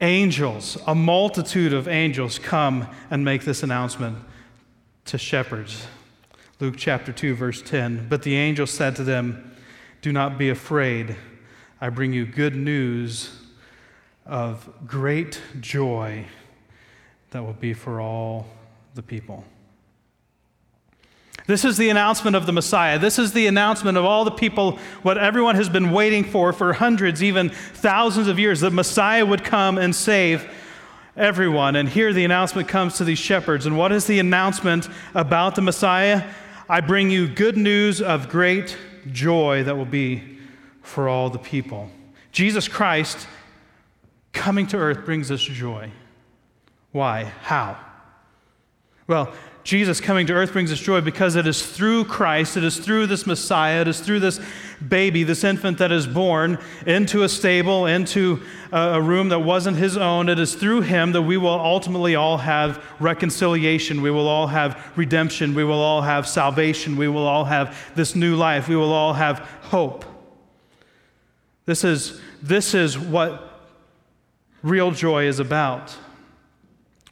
angels, 0.00 0.78
a 0.86 0.94
multitude 0.94 1.72
of 1.72 1.88
angels 1.88 2.38
come 2.38 2.88
and 3.10 3.24
make 3.24 3.44
this 3.44 3.62
announcement 3.62 4.18
to 5.06 5.18
shepherds. 5.18 5.86
Luke 6.58 6.74
chapter 6.76 7.12
2, 7.12 7.34
verse 7.34 7.62
10. 7.62 8.08
But 8.08 8.22
the 8.22 8.36
angel 8.36 8.66
said 8.66 8.96
to 8.96 9.04
them, 9.04 9.54
Do 10.02 10.12
not 10.12 10.38
be 10.38 10.50
afraid. 10.50 11.16
I 11.80 11.88
bring 11.88 12.12
you 12.12 12.26
good 12.26 12.54
news 12.54 13.34
of 14.26 14.68
great 14.86 15.40
joy 15.60 16.26
that 17.30 17.44
will 17.44 17.54
be 17.54 17.72
for 17.72 18.00
all 18.00 18.46
the 18.94 19.02
people. 19.02 19.44
This 21.50 21.64
is 21.64 21.76
the 21.76 21.88
announcement 21.88 22.36
of 22.36 22.46
the 22.46 22.52
Messiah. 22.52 22.96
This 22.96 23.18
is 23.18 23.32
the 23.32 23.48
announcement 23.48 23.98
of 23.98 24.04
all 24.04 24.24
the 24.24 24.30
people, 24.30 24.78
what 25.02 25.18
everyone 25.18 25.56
has 25.56 25.68
been 25.68 25.90
waiting 25.90 26.22
for 26.22 26.52
for 26.52 26.72
hundreds, 26.72 27.24
even 27.24 27.48
thousands 27.48 28.28
of 28.28 28.38
years. 28.38 28.60
The 28.60 28.70
Messiah 28.70 29.26
would 29.26 29.42
come 29.42 29.76
and 29.76 29.92
save 29.92 30.48
everyone. 31.16 31.74
And 31.74 31.88
here 31.88 32.12
the 32.12 32.24
announcement 32.24 32.68
comes 32.68 32.98
to 32.98 33.04
these 33.04 33.18
shepherds. 33.18 33.66
And 33.66 33.76
what 33.76 33.90
is 33.90 34.06
the 34.06 34.20
announcement 34.20 34.88
about 35.12 35.56
the 35.56 35.62
Messiah? 35.62 36.22
I 36.68 36.80
bring 36.82 37.10
you 37.10 37.26
good 37.26 37.56
news 37.56 38.00
of 38.00 38.28
great 38.28 38.78
joy 39.10 39.64
that 39.64 39.76
will 39.76 39.84
be 39.84 40.38
for 40.82 41.08
all 41.08 41.30
the 41.30 41.38
people. 41.40 41.90
Jesus 42.30 42.68
Christ 42.68 43.26
coming 44.32 44.68
to 44.68 44.76
earth 44.76 45.04
brings 45.04 45.32
us 45.32 45.40
joy. 45.40 45.90
Why? 46.92 47.24
How? 47.24 47.76
Well, 49.08 49.34
Jesus 49.62 50.00
coming 50.00 50.26
to 50.26 50.32
earth 50.32 50.52
brings 50.52 50.72
us 50.72 50.80
joy 50.80 51.02
because 51.02 51.36
it 51.36 51.46
is 51.46 51.64
through 51.64 52.04
Christ, 52.04 52.56
it 52.56 52.64
is 52.64 52.78
through 52.78 53.06
this 53.06 53.26
Messiah, 53.26 53.82
it 53.82 53.88
is 53.88 54.00
through 54.00 54.20
this 54.20 54.40
baby, 54.86 55.22
this 55.22 55.44
infant 55.44 55.78
that 55.78 55.92
is 55.92 56.06
born 56.06 56.58
into 56.86 57.22
a 57.22 57.28
stable, 57.28 57.84
into 57.84 58.40
a 58.72 59.00
room 59.00 59.28
that 59.28 59.40
wasn't 59.40 59.76
his 59.76 59.98
own. 59.98 60.30
It 60.30 60.38
is 60.38 60.54
through 60.54 60.82
him 60.82 61.12
that 61.12 61.22
we 61.22 61.36
will 61.36 61.48
ultimately 61.48 62.14
all 62.14 62.38
have 62.38 62.82
reconciliation. 63.00 64.00
We 64.00 64.10
will 64.10 64.28
all 64.28 64.46
have 64.46 64.92
redemption. 64.96 65.54
We 65.54 65.64
will 65.64 65.80
all 65.80 66.00
have 66.00 66.26
salvation. 66.26 66.96
We 66.96 67.08
will 67.08 67.26
all 67.26 67.44
have 67.44 67.76
this 67.94 68.14
new 68.14 68.36
life. 68.36 68.66
We 68.66 68.76
will 68.76 68.92
all 68.92 69.12
have 69.12 69.40
hope. 69.62 70.06
This 71.66 71.84
is, 71.84 72.18
this 72.42 72.74
is 72.74 72.98
what 72.98 73.60
real 74.62 74.90
joy 74.90 75.26
is 75.26 75.38
about. 75.38 75.94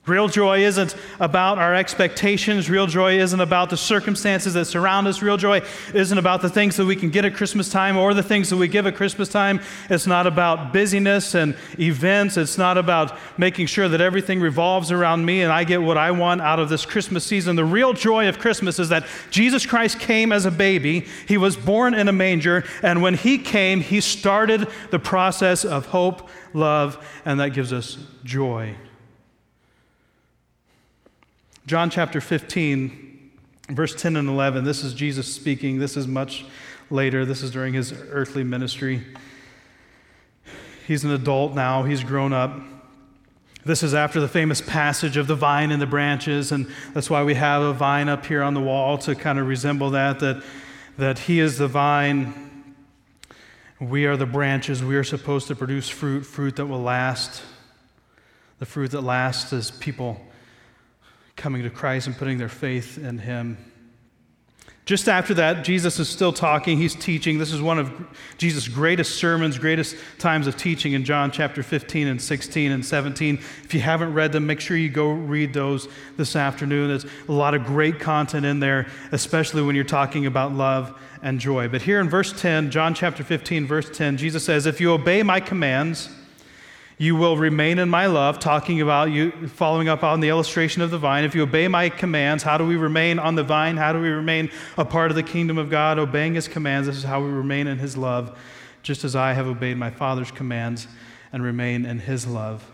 Real 0.09 0.29
joy 0.29 0.65
isn't 0.65 0.97
about 1.21 1.59
our 1.59 1.75
expectations. 1.75 2.71
Real 2.71 2.87
joy 2.87 3.19
isn't 3.19 3.41
about 3.41 3.71
the 3.71 3.77
circumstances 3.77 4.55
that 4.55 4.65
surround 4.65 5.07
us. 5.07 5.23
Real 5.23 5.37
joy 5.37 5.63
isn't 5.95 6.19
about 6.19 6.43
the 6.43 6.49
things 6.49 6.77
that 6.77 6.87
we 6.87 6.97
can 6.97 7.11
get 7.11 7.25
at 7.25 7.35
Christmas 7.35 7.69
time 7.69 7.97
or 7.97 8.15
the 8.15 8.23
things 8.23 8.51
that 8.51 8.57
we 8.57 8.69
give 8.69 8.87
at 8.87 8.97
Christmas 8.97 9.29
time. 9.29 9.61
It's 9.91 10.07
not 10.07 10.27
about 10.27 10.73
busyness 10.73 11.35
and 11.35 11.57
events. 11.79 12.37
It's 12.37 12.59
not 12.59 12.79
about 12.79 13.19
making 13.39 13.67
sure 13.67 13.89
that 13.89 14.01
everything 14.01 14.41
revolves 14.41 14.91
around 14.91 15.25
me 15.25 15.43
and 15.43 15.53
I 15.53 15.65
get 15.65 15.83
what 15.83 15.99
I 15.99 16.11
want 16.11 16.41
out 16.41 16.59
of 16.59 16.69
this 16.69 16.87
Christmas 16.87 17.25
season. 17.25 17.57
The 17.57 17.65
real 17.65 17.93
joy 17.93 18.29
of 18.29 18.39
Christmas 18.39 18.79
is 18.79 18.89
that 18.89 19.07
Jesus 19.31 19.67
Christ 19.67 20.01
came 20.01 20.33
as 20.33 20.47
a 20.47 20.51
baby. 20.51 21.07
He 21.27 21.37
was 21.37 21.57
born 21.57 21.95
in 21.95 22.09
a 22.09 22.13
manger. 22.13 22.65
And 22.83 23.03
when 23.03 23.15
he 23.15 23.39
came, 23.39 23.81
he 23.81 24.01
started 24.01 24.69
the 24.91 24.99
process 24.99 25.65
of 25.65 25.87
hope, 25.87 26.29
love, 26.55 27.05
and 27.25 27.41
that 27.41 27.51
gives 27.51 27.73
us 27.73 27.99
joy. 28.25 28.75
John 31.69 31.91
chapter 31.91 32.23
15, 32.23 33.31
verse 33.69 33.95
10 33.95 34.17
and 34.17 34.27
11. 34.27 34.65
This 34.65 34.83
is 34.83 34.95
Jesus 34.95 35.31
speaking. 35.31 35.79
This 35.79 35.99
is 35.99 36.07
much 36.07 36.47
later. 36.89 37.27
This 37.27 37.43
is 37.43 37.51
during 37.51 37.75
his 37.75 37.93
earthly 37.93 38.43
ministry. 38.43 39.05
He's 40.87 41.05
an 41.05 41.11
adult 41.11 41.53
now, 41.53 41.83
he's 41.83 42.03
grown 42.03 42.33
up. 42.33 42.59
This 43.67 43.83
is 43.83 43.93
after 43.93 44.19
the 44.19 44.29
famous 44.29 44.63
passage 44.63 45.19
of 45.19 45.27
the 45.27 45.35
vine 45.35 45.71
and 45.71 45.83
the 45.83 45.87
branches, 45.87 46.53
and 46.53 46.73
that's 46.95 47.11
why 47.11 47.23
we 47.23 47.35
have 47.35 47.61
a 47.61 47.75
vine 47.75 48.09
up 48.09 48.25
here 48.25 48.43
on 48.43 48.55
the 48.55 48.63
wall 48.63 48.97
to 48.97 49.15
kind 49.15 49.39
of 49.39 49.47
resemble 49.47 49.91
that, 49.91 50.21
that, 50.21 50.43
that 50.97 51.19
he 51.19 51.39
is 51.39 51.59
the 51.59 51.69
vine. 51.69 52.75
We 53.79 54.07
are 54.07 54.17
the 54.17 54.25
branches. 54.25 54.83
We 54.83 54.97
are 54.97 55.05
supposed 55.05 55.49
to 55.49 55.55
produce 55.55 55.91
fruit, 55.91 56.23
fruit 56.23 56.57
that 56.57 56.65
will 56.65 56.81
last. 56.81 57.43
The 58.59 58.65
fruit 58.65 58.93
that 58.93 59.03
lasts 59.03 59.53
is 59.53 59.71
people 59.71 60.19
coming 61.39 61.63
to 61.63 61.71
Christ 61.71 62.07
and 62.07 62.17
putting 62.17 62.37
their 62.37 62.51
faith 62.51 62.99
in 62.99 63.19
Him. 63.19 63.57
Just 64.89 65.07
after 65.07 65.35
that, 65.35 65.65
Jesus 65.65 65.99
is 65.99 66.09
still 66.09 66.33
talking. 66.33 66.79
He's 66.79 66.95
teaching. 66.95 67.37
This 67.37 67.53
is 67.53 67.61
one 67.61 67.79
of 67.79 67.93
Jesus' 68.39 68.69
greatest 68.69 69.17
sermons, 69.17 69.59
greatest 69.59 69.95
times 70.17 70.47
of 70.47 70.57
teaching 70.57 70.95
in 70.95 71.05
John 71.05 71.31
chapter 71.31 71.63
15 71.63 72.07
and 72.07 72.21
16 72.21 72.73
and 72.73 72.83
17. 72.83 73.37
If 73.65 73.75
you 73.75 73.81
haven't 73.81 74.15
read 74.15 74.33
them, 74.33 74.47
make 74.47 74.61
sure 74.61 74.79
you 74.79 74.89
go 74.89 75.11
read 75.11 75.53
those 75.53 75.89
this 76.17 76.35
afternoon. 76.35 76.89
There's 76.89 77.05
a 77.05 77.33
lot 77.33 77.53
of 77.53 77.67
great 77.67 78.01
content 78.01 78.47
in 78.47 78.61
there, 78.61 78.87
especially 79.13 79.61
when 79.61 79.75
you're 79.75 79.85
talking 79.85 80.25
about 80.25 80.53
love 80.53 80.99
and 81.21 81.39
joy. 81.39 81.69
But 81.69 81.83
here 81.83 82.01
in 82.01 82.09
verse 82.09 82.33
10, 82.41 82.71
John 82.71 82.95
chapter 82.95 83.23
15, 83.23 83.67
verse 83.67 83.91
10, 83.91 84.17
Jesus 84.17 84.43
says, 84.43 84.65
If 84.65 84.81
you 84.81 84.93
obey 84.93 85.23
my 85.23 85.39
commands, 85.39 86.09
you 87.01 87.15
will 87.15 87.37
remain 87.37 87.79
in 87.79 87.89
my 87.89 88.07
love, 88.07 88.41
talking 88.41 88.81
about 88.81 89.13
you, 89.13 89.31
following 89.47 89.89
up 89.89 90.03
on 90.03 90.19
the 90.19 90.29
illustration 90.29 90.83
of 90.83 90.91
the 90.91 90.99
vine. 90.99 91.25
If 91.25 91.33
you 91.33 91.45
obey 91.45 91.69
my 91.69 91.89
commands, 91.89 92.43
how 92.43 92.59
do 92.59 92.67
we 92.67 92.75
remain 92.75 93.21
on 93.21 93.37
the 93.37 93.45
vine? 93.45 93.77
How 93.77 93.93
do 93.93 94.01
we 94.01 94.09
remain 94.09 94.51
a 94.77 94.85
part 94.85 95.13
of 95.13 95.15
the 95.15 95.23
kingdom 95.23 95.59
of 95.59 95.71
God, 95.71 96.01
obeying 96.01 96.35
his 96.35 96.49
commands? 96.49 96.89
This 96.89 96.97
is 96.97 97.05
how 97.05 97.23
we 97.23 97.31
remain 97.31 97.69
in 97.69 97.79
his 97.79 97.97
love, 97.97 98.37
just 98.83 99.05
as 99.05 99.15
I 99.15 99.33
have 99.33 99.47
obeyed 99.47 99.77
my 99.77 99.91
Father's 99.91 100.33
commands 100.33 100.89
and 101.33 101.45
remain 101.45 101.87
in 101.87 102.01
his 102.01 102.27
love. 102.27 102.69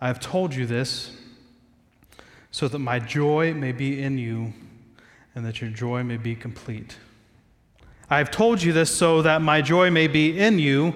I 0.00 0.06
have 0.06 0.20
told 0.20 0.54
you 0.54 0.64
this 0.64 1.16
so 2.52 2.68
that 2.68 2.78
my 2.78 3.00
joy 3.00 3.54
may 3.54 3.72
be 3.72 4.00
in 4.00 4.18
you 4.18 4.52
and 5.34 5.44
that 5.44 5.60
your 5.60 5.70
joy 5.70 6.04
may 6.04 6.16
be 6.16 6.36
complete. 6.36 6.96
I 8.08 8.18
have 8.18 8.30
told 8.30 8.62
you 8.62 8.72
this 8.72 8.94
so 8.94 9.22
that 9.22 9.42
my 9.42 9.62
joy 9.62 9.90
may 9.90 10.06
be 10.06 10.38
in 10.38 10.60
you 10.60 10.94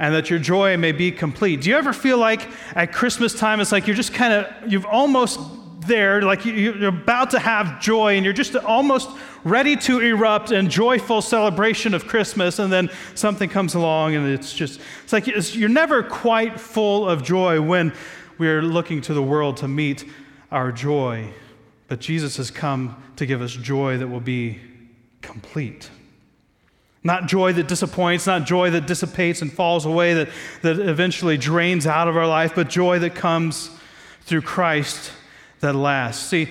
and 0.00 0.14
that 0.14 0.30
your 0.30 0.38
joy 0.38 0.76
may 0.76 0.90
be 0.90 1.12
complete. 1.12 1.60
Do 1.60 1.70
you 1.70 1.76
ever 1.76 1.92
feel 1.92 2.18
like 2.18 2.48
at 2.74 2.92
Christmas 2.92 3.34
time, 3.38 3.60
it's 3.60 3.70
like 3.70 3.86
you're 3.86 3.94
just 3.94 4.14
kind 4.14 4.32
of, 4.32 4.72
you've 4.72 4.86
almost 4.86 5.38
there, 5.86 6.22
like 6.22 6.44
you're 6.44 6.88
about 6.88 7.30
to 7.30 7.38
have 7.38 7.80
joy 7.80 8.16
and 8.16 8.24
you're 8.24 8.34
just 8.34 8.56
almost 8.56 9.10
ready 9.44 9.76
to 9.76 10.00
erupt 10.00 10.52
in 10.52 10.68
joyful 10.68 11.22
celebration 11.22 11.94
of 11.94 12.06
Christmas, 12.06 12.58
and 12.58 12.72
then 12.72 12.90
something 13.14 13.48
comes 13.48 13.74
along 13.74 14.14
and 14.14 14.26
it's 14.26 14.52
just, 14.52 14.80
it's 15.04 15.12
like 15.12 15.26
you're 15.54 15.68
never 15.68 16.02
quite 16.02 16.58
full 16.58 17.08
of 17.08 17.22
joy 17.22 17.60
when 17.60 17.92
we're 18.38 18.62
looking 18.62 19.02
to 19.02 19.14
the 19.14 19.22
world 19.22 19.58
to 19.58 19.68
meet 19.68 20.04
our 20.50 20.72
joy. 20.72 21.30
But 21.88 22.00
Jesus 22.00 22.38
has 22.38 22.50
come 22.50 23.02
to 23.16 23.26
give 23.26 23.42
us 23.42 23.52
joy 23.52 23.98
that 23.98 24.08
will 24.08 24.20
be 24.20 24.58
complete. 25.20 25.90
Not 27.02 27.26
joy 27.26 27.54
that 27.54 27.66
disappoints, 27.66 28.26
not 28.26 28.44
joy 28.44 28.70
that 28.70 28.86
dissipates 28.86 29.40
and 29.40 29.50
falls 29.52 29.86
away, 29.86 30.14
that, 30.14 30.28
that 30.62 30.78
eventually 30.78 31.38
drains 31.38 31.86
out 31.86 32.08
of 32.08 32.16
our 32.16 32.26
life, 32.26 32.54
but 32.54 32.68
joy 32.68 32.98
that 32.98 33.14
comes 33.14 33.70
through 34.22 34.42
Christ 34.42 35.12
that 35.60 35.74
lasts. 35.74 36.28
See, 36.28 36.48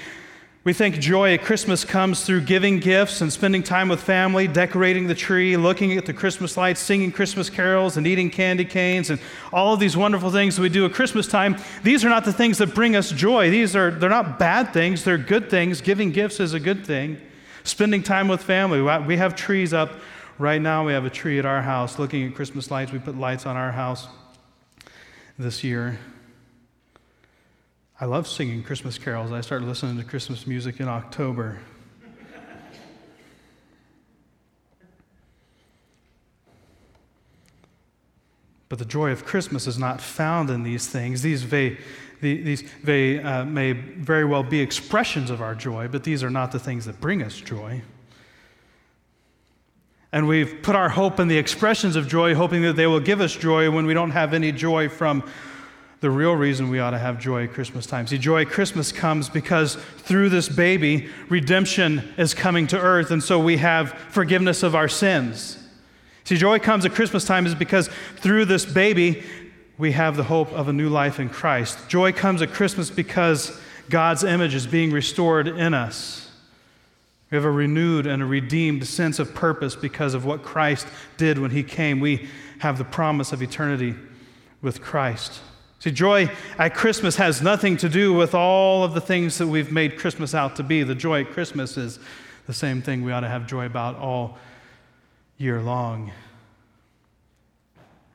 we 0.64 0.74
think 0.74 1.00
joy 1.00 1.36
at 1.36 1.44
Christmas 1.44 1.86
comes 1.86 2.26
through 2.26 2.42
giving 2.42 2.80
gifts 2.80 3.22
and 3.22 3.32
spending 3.32 3.64
time 3.64 3.88
with 3.88 4.02
family, 4.02 4.46
decorating 4.46 5.08
the 5.08 5.16
tree, 5.16 5.56
looking 5.56 5.98
at 5.98 6.06
the 6.06 6.14
Christmas 6.14 6.58
lights, 6.58 6.82
singing 6.82 7.12
Christmas 7.12 7.50
carols, 7.50 7.96
and 7.96 8.06
eating 8.06 8.30
candy 8.30 8.66
canes, 8.66 9.10
and 9.10 9.22
all 9.54 9.74
of 9.74 9.80
these 9.80 9.96
wonderful 9.96 10.32
things 10.32 10.60
we 10.60 10.68
do 10.68 10.86
at 10.86 10.94
Christmas 10.94 11.28
time. 11.28 11.56
These 11.84 12.04
are 12.04 12.10
not 12.10 12.26
the 12.26 12.34
things 12.34 12.58
that 12.58 12.76
bring 12.76 12.96
us 12.96 13.12
joy. 13.12 13.50
These 13.50 13.76
are 13.76 13.92
they're 13.92 14.10
not 14.10 14.38
bad 14.38 14.74
things, 14.74 15.04
they're 15.04 15.18
good 15.18 15.50
things. 15.50 15.80
Giving 15.80 16.12
gifts 16.12 16.40
is 16.40 16.54
a 16.54 16.60
good 16.60 16.86
thing. 16.86 17.22
Spending 17.64 18.04
time 18.04 18.28
with 18.28 18.44
family. 18.44 18.82
We 18.82 19.18
have 19.18 19.36
trees 19.36 19.74
up 19.74 19.94
Right 20.40 20.62
now, 20.62 20.86
we 20.86 20.94
have 20.94 21.04
a 21.04 21.10
tree 21.10 21.38
at 21.38 21.46
our 21.46 21.62
house. 21.62 22.00
Looking 22.00 22.26
at 22.26 22.34
Christmas 22.34 22.72
lights, 22.72 22.94
we 22.94 23.00
put 23.00 23.18
lights 23.18 23.46
on 23.46 23.58
our 23.58 23.74
house 23.74 24.08
this 25.38 25.66
year. 25.66 26.00
I 28.00 28.06
love 28.06 28.26
singing 28.26 28.64
Christmas 28.64 28.98
carols. 28.98 29.34
I 29.34 29.42
started 29.42 29.68
listening 29.68 29.98
to 29.98 30.06
Christmas 30.06 30.48
music 30.48 30.80
in 30.80 30.88
October. 30.88 31.60
But 38.70 38.80
the 38.80 38.86
joy 38.86 39.12
of 39.12 39.26
Christmas 39.26 39.68
is 39.68 39.78
not 39.78 40.00
found 40.00 40.50
in 40.50 40.64
these 40.64 40.88
things. 40.88 41.22
These, 41.22 41.50
these 42.22 42.64
uh, 42.88 43.44
may 43.44 43.74
very 43.74 44.24
well 44.24 44.44
be 44.44 44.62
expressions 44.62 45.30
of 45.30 45.42
our 45.42 45.54
joy, 45.54 45.90
but 45.90 46.06
these 46.06 46.24
are 46.24 46.30
not 46.30 46.54
the 46.54 46.60
things 46.60 46.86
that 46.86 47.02
bring 47.02 47.22
us 47.22 47.36
joy. 47.36 47.82
And 50.12 50.28
we've 50.28 50.62
put 50.64 50.76
our 50.76 50.90
hope 50.90 51.20
in 51.20 51.28
the 51.28 51.38
expressions 51.38 51.96
of 51.96 52.08
joy, 52.08 52.34
hoping 52.34 52.64
that 52.64 52.76
they 52.76 52.88
will 52.88 53.00
give 53.00 53.22
us 53.22 53.36
joy 53.36 53.70
when 53.70 53.86
we 53.86 53.94
don't 53.94 54.12
have 54.12 54.34
any 54.34 54.52
joy 54.52 54.90
from 54.90 55.24
the 56.02 56.10
real 56.10 56.34
reason 56.34 56.70
we 56.70 56.80
ought 56.80 56.92
to 56.92 56.98
have 56.98 57.20
joy 57.20 57.44
at 57.44 57.54
Christmas 57.54 57.86
time. 57.86 58.08
See, 58.08 58.18
joy 58.18 58.42
at 58.42 58.50
Christmas 58.50 58.92
comes 58.92 59.30
because 59.30 59.76
through 59.76 60.30
this 60.30 60.48
baby, 60.48 61.10
redemption 61.28 62.14
is 62.18 62.34
coming 62.34 62.68
to 62.68 62.80
earth, 62.80 63.12
and 63.12 63.22
so 63.22 63.38
we 63.38 63.58
have 63.58 63.92
forgiveness 63.92 64.64
of 64.64 64.76
our 64.76 64.88
sins. 64.88 65.58
See, 66.24 66.38
joy 66.38 66.60
comes 66.60 66.86
at 66.86 66.94
Christmas 66.94 67.26
time 67.26 67.46
is 67.46 67.54
because 67.54 67.90
through 68.18 68.46
this 68.46 68.66
baby, 68.66 69.24
we 69.78 69.92
have 69.92 70.16
the 70.16 70.24
hope 70.24 70.52
of 70.54 70.70
a 70.70 70.74
new 70.74 70.90
life 70.90 71.20
in 71.20 71.30
Christ. 71.30 71.78
Joy 71.90 72.14
comes 72.14 72.42
at 72.42 72.52
Christmas 72.52 72.90
because 72.90 73.60
God's 73.90 74.24
image 74.24 74.56
is 74.56 74.68
being 74.68 74.92
restored 74.92 75.48
in 75.48 75.74
us. 75.74 76.29
We 77.32 77.36
have 77.36 77.46
a 77.46 77.52
renewed 77.52 78.08
and 78.08 78.22
a 78.24 78.26
redeemed 78.26 78.88
sense 78.88 79.20
of 79.20 79.36
purpose 79.36 79.76
because 79.76 80.14
of 80.14 80.26
what 80.26 80.42
Christ 80.42 80.88
did 81.18 81.38
when 81.38 81.52
he 81.52 81.64
came. 81.64 82.00
We 82.00 82.28
have 82.60 82.78
the 82.78 82.84
promise 82.84 83.32
of 83.32 83.42
eternity 83.42 83.96
with 84.62 84.82
Christ. 84.82 85.42
See, 85.80 85.92
joy 85.92 86.30
at 86.58 86.74
Christmas 86.74 87.16
has 87.16 87.42
nothing 87.42 87.78
to 87.78 87.88
do 87.88 88.14
with 88.14 88.36
all 88.36 88.84
of 88.84 88.94
the 88.94 89.02
things 89.02 89.38
that 89.38 89.48
we've 89.48 89.72
made 89.72 89.98
Christmas 89.98 90.34
out 90.34 90.56
to 90.58 90.64
be. 90.64 90.84
The 90.84 90.96
joy 90.96 91.22
at 91.22 91.32
Christmas 91.32 91.78
is 91.78 92.00
the 92.48 92.54
same 92.54 92.82
thing 92.82 93.04
we 93.04 93.12
ought 93.12 93.22
to 93.22 93.30
have 93.30 93.48
joy 93.48 93.66
about 93.66 93.96
all 93.96 94.38
year 95.38 95.62
long. 95.62 96.12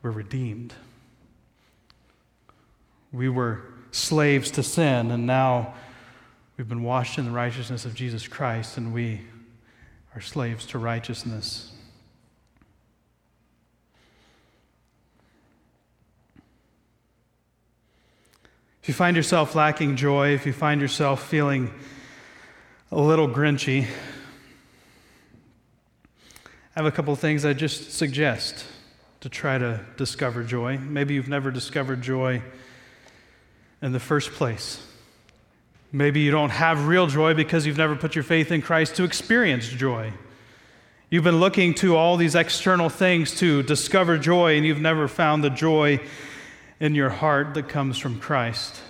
We're 0.03 0.11
redeemed. 0.11 0.73
We 3.11 3.29
were 3.29 3.63
slaves 3.91 4.51
to 4.51 4.61
sin, 4.61 5.09
and 5.09 5.25
now 5.25 5.73
we've 6.57 6.69
been 6.69 6.83
washed 6.83 7.17
in 7.17 7.25
the 7.25 7.31
righteousness 7.31 7.85
of 7.85 7.93
Jesus 7.93 8.27
Christ, 8.27 8.77
and 8.77 8.93
we 8.93 9.21
are 10.15 10.21
slaves 10.21 10.65
to 10.67 10.77
righteousness. 10.77 11.71
If 18.81 18.89
you 18.89 18.93
find 18.93 19.17
yourself 19.17 19.55
lacking 19.55 19.95
joy, 19.95 20.29
if 20.29 20.45
you 20.45 20.53
find 20.53 20.79
yourself 20.79 21.27
feeling 21.27 21.73
a 22.91 23.01
little 23.01 23.27
grinchy, 23.27 23.87
I 26.75 26.79
have 26.79 26.85
a 26.85 26.91
couple 26.91 27.11
of 27.11 27.19
things 27.19 27.45
I 27.45 27.53
just 27.53 27.93
suggest 27.93 28.63
to 29.21 29.29
try 29.29 29.57
to 29.57 29.83
discover 29.97 30.43
joy. 30.43 30.77
Maybe 30.77 31.15
you've 31.15 31.27
never 31.27 31.49
discovered 31.49 32.01
joy 32.01 32.43
in 33.81 33.91
the 33.91 33.99
first 33.99 34.31
place. 34.33 34.85
Maybe 35.95 36.19
you 36.19 36.29
don't 36.29 36.49
have 36.49 36.87
real 36.89 37.07
joy 37.07 37.35
because 37.35 37.65
you've 37.65 37.77
never 37.77 37.95
put 37.95 38.15
your 38.15 38.23
faith 38.25 38.51
in 38.51 38.61
Christ 38.61 38.97
to 38.97 39.05
experience 39.05 39.69
joy. 39.69 40.11
You've 41.09 41.23
been 41.23 41.39
looking 41.39 41.73
to 41.75 41.95
all 41.95 42.17
these 42.17 42.35
external 42.35 42.89
things 42.89 43.39
to 43.39 43.63
discover 43.63 44.17
joy, 44.17 44.57
and 44.57 44.65
you've 44.65 44.81
never 44.81 45.07
found 45.07 45.41
the 45.41 45.49
joy 45.49 46.01
in 46.81 46.95
your 46.95 47.07
heart 47.07 47.53
that 47.53 47.69
comes 47.69 47.97
from 47.97 48.19
Christ. 48.19 48.81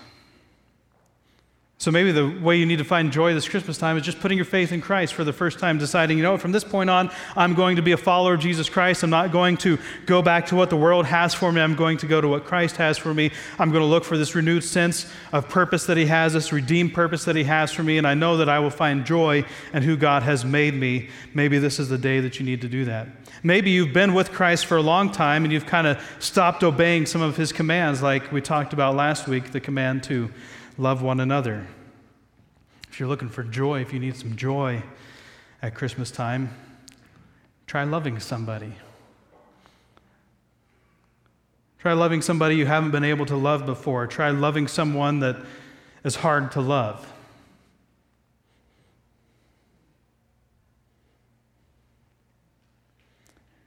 So 1.78 1.92
maybe 1.92 2.14
the 2.14 2.40
way 2.42 2.56
you 2.56 2.66
need 2.66 2.78
to 2.78 2.86
find 2.86 3.12
joy 3.12 3.34
this 3.34 3.50
Christmas 3.50 3.78
time 3.78 3.98
is 3.98 4.04
just 4.04 4.22
putting 4.22 4.38
your 4.38 4.46
faith 4.46 4.72
in 4.72 4.80
Christ 4.80 5.14
for 5.14 5.26
the 5.26 5.34
first 5.34 5.60
time, 5.60 5.78
deciding, 5.78 6.18
you 6.18 6.24
know, 6.24 6.38
from 6.38 6.54
this 6.54 6.64
point 6.64 6.90
on, 6.90 7.12
I'm 7.36 7.54
going 7.54 7.76
to 7.76 7.82
be 7.82 7.92
a 7.92 7.98
follower 7.98 8.36
of 8.36 8.40
Jesus 8.40 8.70
Christ. 8.70 9.04
I'm 9.04 9.10
not 9.10 9.34
going 9.34 9.58
to 9.58 9.78
go 10.06 10.22
back 10.22 10.46
to 10.48 10.56
what 10.56 10.70
the 10.70 10.78
world 10.78 11.06
has 11.06 11.34
for 11.34 11.52
me. 11.52 11.60
I'm 11.60 11.76
going 11.76 11.98
to 11.98 12.08
go 12.08 12.22
to 12.22 12.30
what 12.30 12.46
Christ 12.46 12.78
has 12.78 12.98
for 12.98 13.14
me. 13.14 13.30
I'm 13.60 13.72
going 13.72 13.82
to 13.82 13.88
look 13.88 14.06
for 14.06 14.18
this 14.18 14.36
renewed 14.36 14.64
sense 14.64 15.12
of 15.34 15.50
purpose 15.50 15.86
that 15.88 15.98
He 15.98 16.06
has, 16.06 16.32
this 16.32 16.54
redeemed 16.54 16.94
purpose 16.94 17.26
that 17.26 17.36
He 17.36 17.44
has 17.44 17.74
for 17.74 17.84
me, 17.84 17.98
and 17.98 18.08
I 18.08 18.14
know 18.14 18.38
that 18.38 18.48
I 18.48 18.60
will 18.60 18.70
find 18.70 19.06
joy 19.06 19.44
in 19.74 19.84
who 19.84 19.98
God 19.98 20.24
has 20.24 20.46
made 20.46 20.76
me. 20.76 21.10
Maybe 21.34 21.60
this 21.60 21.78
is 21.78 21.90
the 21.90 21.98
day 21.98 22.22
that 22.22 22.40
you 22.40 22.46
need 22.46 22.62
to 22.62 22.70
do 22.70 22.86
that. 22.86 23.10
Maybe 23.44 23.70
you've 23.72 23.94
been 23.94 24.14
with 24.14 24.32
Christ 24.32 24.66
for 24.66 24.78
a 24.78 24.82
long 24.82 25.12
time 25.12 25.44
and 25.44 25.52
you've 25.52 25.66
kind 25.66 25.88
of 25.88 26.02
stopped 26.20 26.64
obeying 26.64 27.06
some 27.06 27.22
of 27.22 27.36
His 27.36 27.52
commands, 27.52 28.02
like 28.02 28.32
we 28.32 28.40
talked 28.40 28.72
about 28.72 28.96
last 28.96 29.28
week 29.28 29.52
the 29.52 29.60
command 29.60 30.04
to 30.04 30.32
love 30.78 31.02
one 31.02 31.20
another. 31.20 31.68
If 32.90 33.00
you're 33.00 33.10
looking 33.10 33.30
for 33.30 33.44
joy, 33.44 33.82
if 33.82 33.94
you 33.94 34.00
need 34.00 34.16
some 34.16 34.36
joy 34.36 34.84
at 35.62 35.76
Christmas 35.76 36.12
time, 36.12 36.50
try 37.68 37.84
loving 37.84 38.20
somebody. 38.20 38.74
Try 41.80 41.94
loving 41.94 42.22
somebody 42.22 42.56
you 42.56 42.66
haven't 42.66 42.92
been 42.92 43.04
able 43.04 43.26
to 43.28 43.36
love 43.36 43.66
before. 43.66 44.08
Try 44.08 44.32
loving 44.32 44.68
someone 44.68 45.20
that 45.20 45.38
is 46.04 46.16
hard 46.16 46.52
to 46.54 46.62
love. 46.62 47.12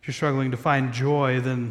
If 0.02 0.08
you're 0.08 0.14
struggling 0.14 0.50
to 0.50 0.56
find 0.56 0.92
joy, 0.92 1.40
then 1.40 1.70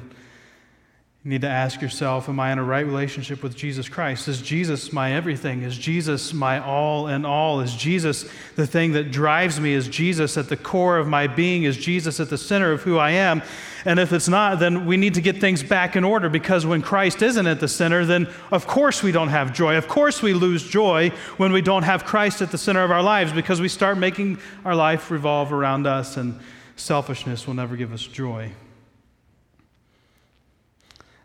you 1.27 1.31
need 1.31 1.41
to 1.41 1.49
ask 1.49 1.81
yourself 1.81 2.29
Am 2.29 2.39
I 2.39 2.53
in 2.53 2.57
a 2.57 2.63
right 2.63 2.85
relationship 2.85 3.43
with 3.43 3.53
Jesus 3.53 3.89
Christ? 3.89 4.29
Is 4.29 4.41
Jesus 4.41 4.93
my 4.93 5.11
everything? 5.11 5.63
Is 5.63 5.77
Jesus 5.77 6.33
my 6.33 6.57
all 6.63 7.09
in 7.09 7.25
all? 7.25 7.59
Is 7.59 7.75
Jesus 7.75 8.23
the 8.55 8.65
thing 8.65 8.93
that 8.93 9.11
drives 9.11 9.59
me? 9.59 9.73
Is 9.73 9.89
Jesus 9.89 10.37
at 10.37 10.47
the 10.47 10.55
core 10.55 10.97
of 10.97 11.09
my 11.09 11.27
being? 11.27 11.63
Is 11.63 11.75
Jesus 11.75 12.21
at 12.21 12.29
the 12.29 12.37
center 12.37 12.71
of 12.71 12.83
who 12.83 12.97
I 12.97 13.11
am? 13.11 13.41
And 13.83 13.99
if 13.99 14.13
it's 14.13 14.29
not, 14.29 14.59
then 14.59 14.85
we 14.85 14.95
need 14.95 15.15
to 15.15 15.21
get 15.21 15.41
things 15.41 15.61
back 15.61 15.97
in 15.97 16.05
order 16.05 16.29
because 16.29 16.65
when 16.65 16.81
Christ 16.81 17.21
isn't 17.21 17.45
at 17.45 17.59
the 17.59 17.67
center, 17.67 18.05
then 18.05 18.29
of 18.49 18.65
course 18.65 19.03
we 19.03 19.11
don't 19.11 19.27
have 19.27 19.53
joy. 19.53 19.75
Of 19.75 19.89
course 19.89 20.21
we 20.21 20.33
lose 20.33 20.63
joy 20.63 21.09
when 21.35 21.51
we 21.51 21.61
don't 21.61 21.83
have 21.83 22.05
Christ 22.05 22.41
at 22.41 22.51
the 22.51 22.57
center 22.57 22.85
of 22.85 22.91
our 22.91 23.03
lives 23.03 23.33
because 23.33 23.59
we 23.59 23.67
start 23.67 23.97
making 23.97 24.37
our 24.63 24.75
life 24.75 25.11
revolve 25.11 25.51
around 25.51 25.87
us, 25.87 26.15
and 26.15 26.39
selfishness 26.77 27.45
will 27.45 27.53
never 27.53 27.75
give 27.75 27.91
us 27.91 28.03
joy. 28.03 28.53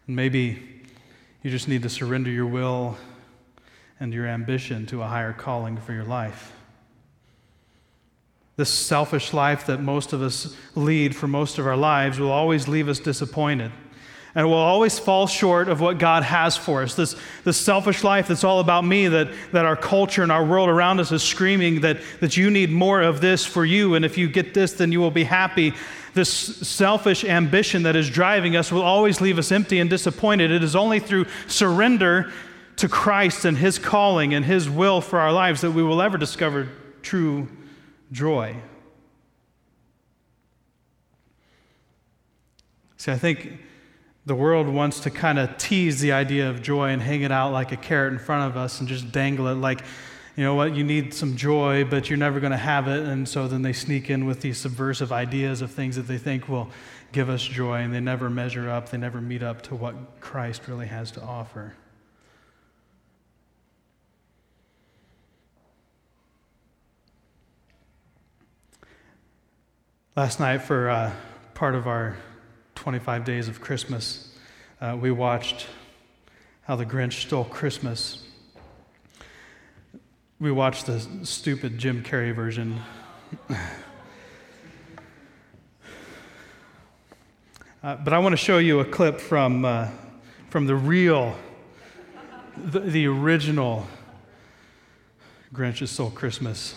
And 0.06 0.16
maybe 0.16 0.82
you 1.42 1.50
just 1.50 1.68
need 1.68 1.82
to 1.82 1.88
surrender 1.88 2.30
your 2.30 2.46
will 2.46 2.96
and 4.00 4.12
your 4.12 4.26
ambition 4.26 4.86
to 4.86 5.02
a 5.02 5.06
higher 5.06 5.32
calling 5.32 5.76
for 5.76 5.92
your 5.92 6.04
life. 6.04 6.52
This 8.56 8.68
selfish 8.68 9.32
life 9.32 9.66
that 9.66 9.80
most 9.80 10.12
of 10.12 10.22
us 10.22 10.56
lead 10.74 11.16
for 11.16 11.26
most 11.26 11.58
of 11.58 11.66
our 11.66 11.76
lives 11.76 12.18
will 12.18 12.30
always 12.30 12.68
leave 12.68 12.88
us 12.88 12.98
disappointed 12.98 13.72
and 14.34 14.48
we'll 14.48 14.58
always 14.58 14.98
fall 14.98 15.26
short 15.26 15.68
of 15.68 15.80
what 15.80 15.98
God 15.98 16.22
has 16.22 16.56
for 16.56 16.82
us. 16.82 16.94
This, 16.94 17.16
this 17.44 17.58
selfish 17.58 18.02
life 18.02 18.28
that's 18.28 18.44
all 18.44 18.60
about 18.60 18.84
me, 18.84 19.08
that, 19.08 19.28
that 19.52 19.64
our 19.64 19.76
culture 19.76 20.22
and 20.22 20.32
our 20.32 20.44
world 20.44 20.68
around 20.68 21.00
us 21.00 21.12
is 21.12 21.22
screaming 21.22 21.82
that, 21.82 21.98
that 22.20 22.36
you 22.36 22.50
need 22.50 22.70
more 22.70 23.02
of 23.02 23.20
this 23.20 23.44
for 23.44 23.64
you, 23.64 23.94
and 23.94 24.04
if 24.04 24.16
you 24.16 24.28
get 24.28 24.54
this, 24.54 24.72
then 24.72 24.90
you 24.90 25.00
will 25.00 25.10
be 25.10 25.24
happy 25.24 25.74
this 26.14 26.30
selfish 26.30 27.24
ambition 27.24 27.84
that 27.84 27.96
is 27.96 28.10
driving 28.10 28.54
us 28.54 28.70
will 28.70 28.82
always 28.82 29.20
leave 29.20 29.38
us 29.38 29.50
empty 29.50 29.80
and 29.80 29.88
disappointed. 29.88 30.50
It 30.50 30.62
is 30.62 30.76
only 30.76 31.00
through 31.00 31.26
surrender 31.46 32.30
to 32.76 32.88
Christ 32.88 33.44
and 33.44 33.56
His 33.56 33.78
calling 33.78 34.34
and 34.34 34.44
His 34.44 34.68
will 34.68 35.00
for 35.00 35.18
our 35.18 35.32
lives 35.32 35.62
that 35.62 35.70
we 35.70 35.82
will 35.82 36.02
ever 36.02 36.18
discover 36.18 36.68
true 37.00 37.48
joy. 38.10 38.56
See, 42.98 43.10
I 43.10 43.18
think 43.18 43.58
the 44.24 44.34
world 44.34 44.68
wants 44.68 45.00
to 45.00 45.10
kind 45.10 45.38
of 45.38 45.58
tease 45.58 46.00
the 46.00 46.12
idea 46.12 46.48
of 46.48 46.62
joy 46.62 46.90
and 46.90 47.02
hang 47.02 47.22
it 47.22 47.32
out 47.32 47.52
like 47.52 47.72
a 47.72 47.76
carrot 47.76 48.12
in 48.12 48.18
front 48.18 48.50
of 48.50 48.56
us 48.56 48.80
and 48.80 48.88
just 48.88 49.10
dangle 49.10 49.48
it 49.48 49.54
like 49.54 49.82
you 50.36 50.44
know 50.44 50.54
what, 50.54 50.74
you 50.74 50.82
need 50.82 51.12
some 51.12 51.36
joy, 51.36 51.84
but 51.84 52.08
you're 52.08 52.18
never 52.18 52.40
going 52.40 52.52
to 52.52 52.56
have 52.56 52.88
it. 52.88 53.04
And 53.04 53.28
so 53.28 53.46
then 53.46 53.62
they 53.62 53.74
sneak 53.74 54.08
in 54.08 54.24
with 54.24 54.40
these 54.40 54.56
subversive 54.56 55.12
ideas 55.12 55.60
of 55.60 55.70
things 55.70 55.96
that 55.96 56.06
they 56.06 56.16
think 56.16 56.48
will 56.48 56.70
give 57.12 57.28
us 57.28 57.42
joy, 57.42 57.80
and 57.80 57.92
they 57.92 58.00
never 58.00 58.30
measure 58.30 58.70
up, 58.70 58.88
they 58.88 58.96
never 58.96 59.20
meet 59.20 59.42
up 59.42 59.60
to 59.60 59.74
what 59.74 59.94
Christ 60.20 60.66
really 60.66 60.86
has 60.86 61.10
to 61.12 61.20
offer. 61.20 61.74
Last 70.16 70.40
night, 70.40 70.58
for 70.58 70.88
uh, 70.88 71.12
part 71.52 71.74
of 71.74 71.86
our 71.86 72.16
25 72.82 73.24
days 73.24 73.46
of 73.46 73.60
Christmas, 73.60 74.34
uh, 74.80 74.98
we 75.00 75.12
watched 75.12 75.68
How 76.62 76.74
the 76.74 76.84
Grinch 76.84 77.12
Stole 77.12 77.44
Christmas 77.44 78.24
we 80.40 80.50
watched 80.50 80.86
the 80.86 80.98
stupid 81.22 81.78
Jim 81.78 82.02
Carrey 82.02 82.34
version. 82.34 82.80
uh, 87.84 87.94
but 87.94 88.12
I 88.12 88.18
want 88.18 88.32
to 88.32 88.36
show 88.36 88.58
you 88.58 88.80
a 88.80 88.84
clip 88.84 89.20
from, 89.20 89.64
uh, 89.64 89.86
from 90.50 90.66
the 90.66 90.74
real, 90.74 91.36
the, 92.56 92.80
the 92.80 93.06
original 93.06 93.86
Grinch's 95.54 95.92
Stole 95.92 96.10
Christmas 96.10 96.74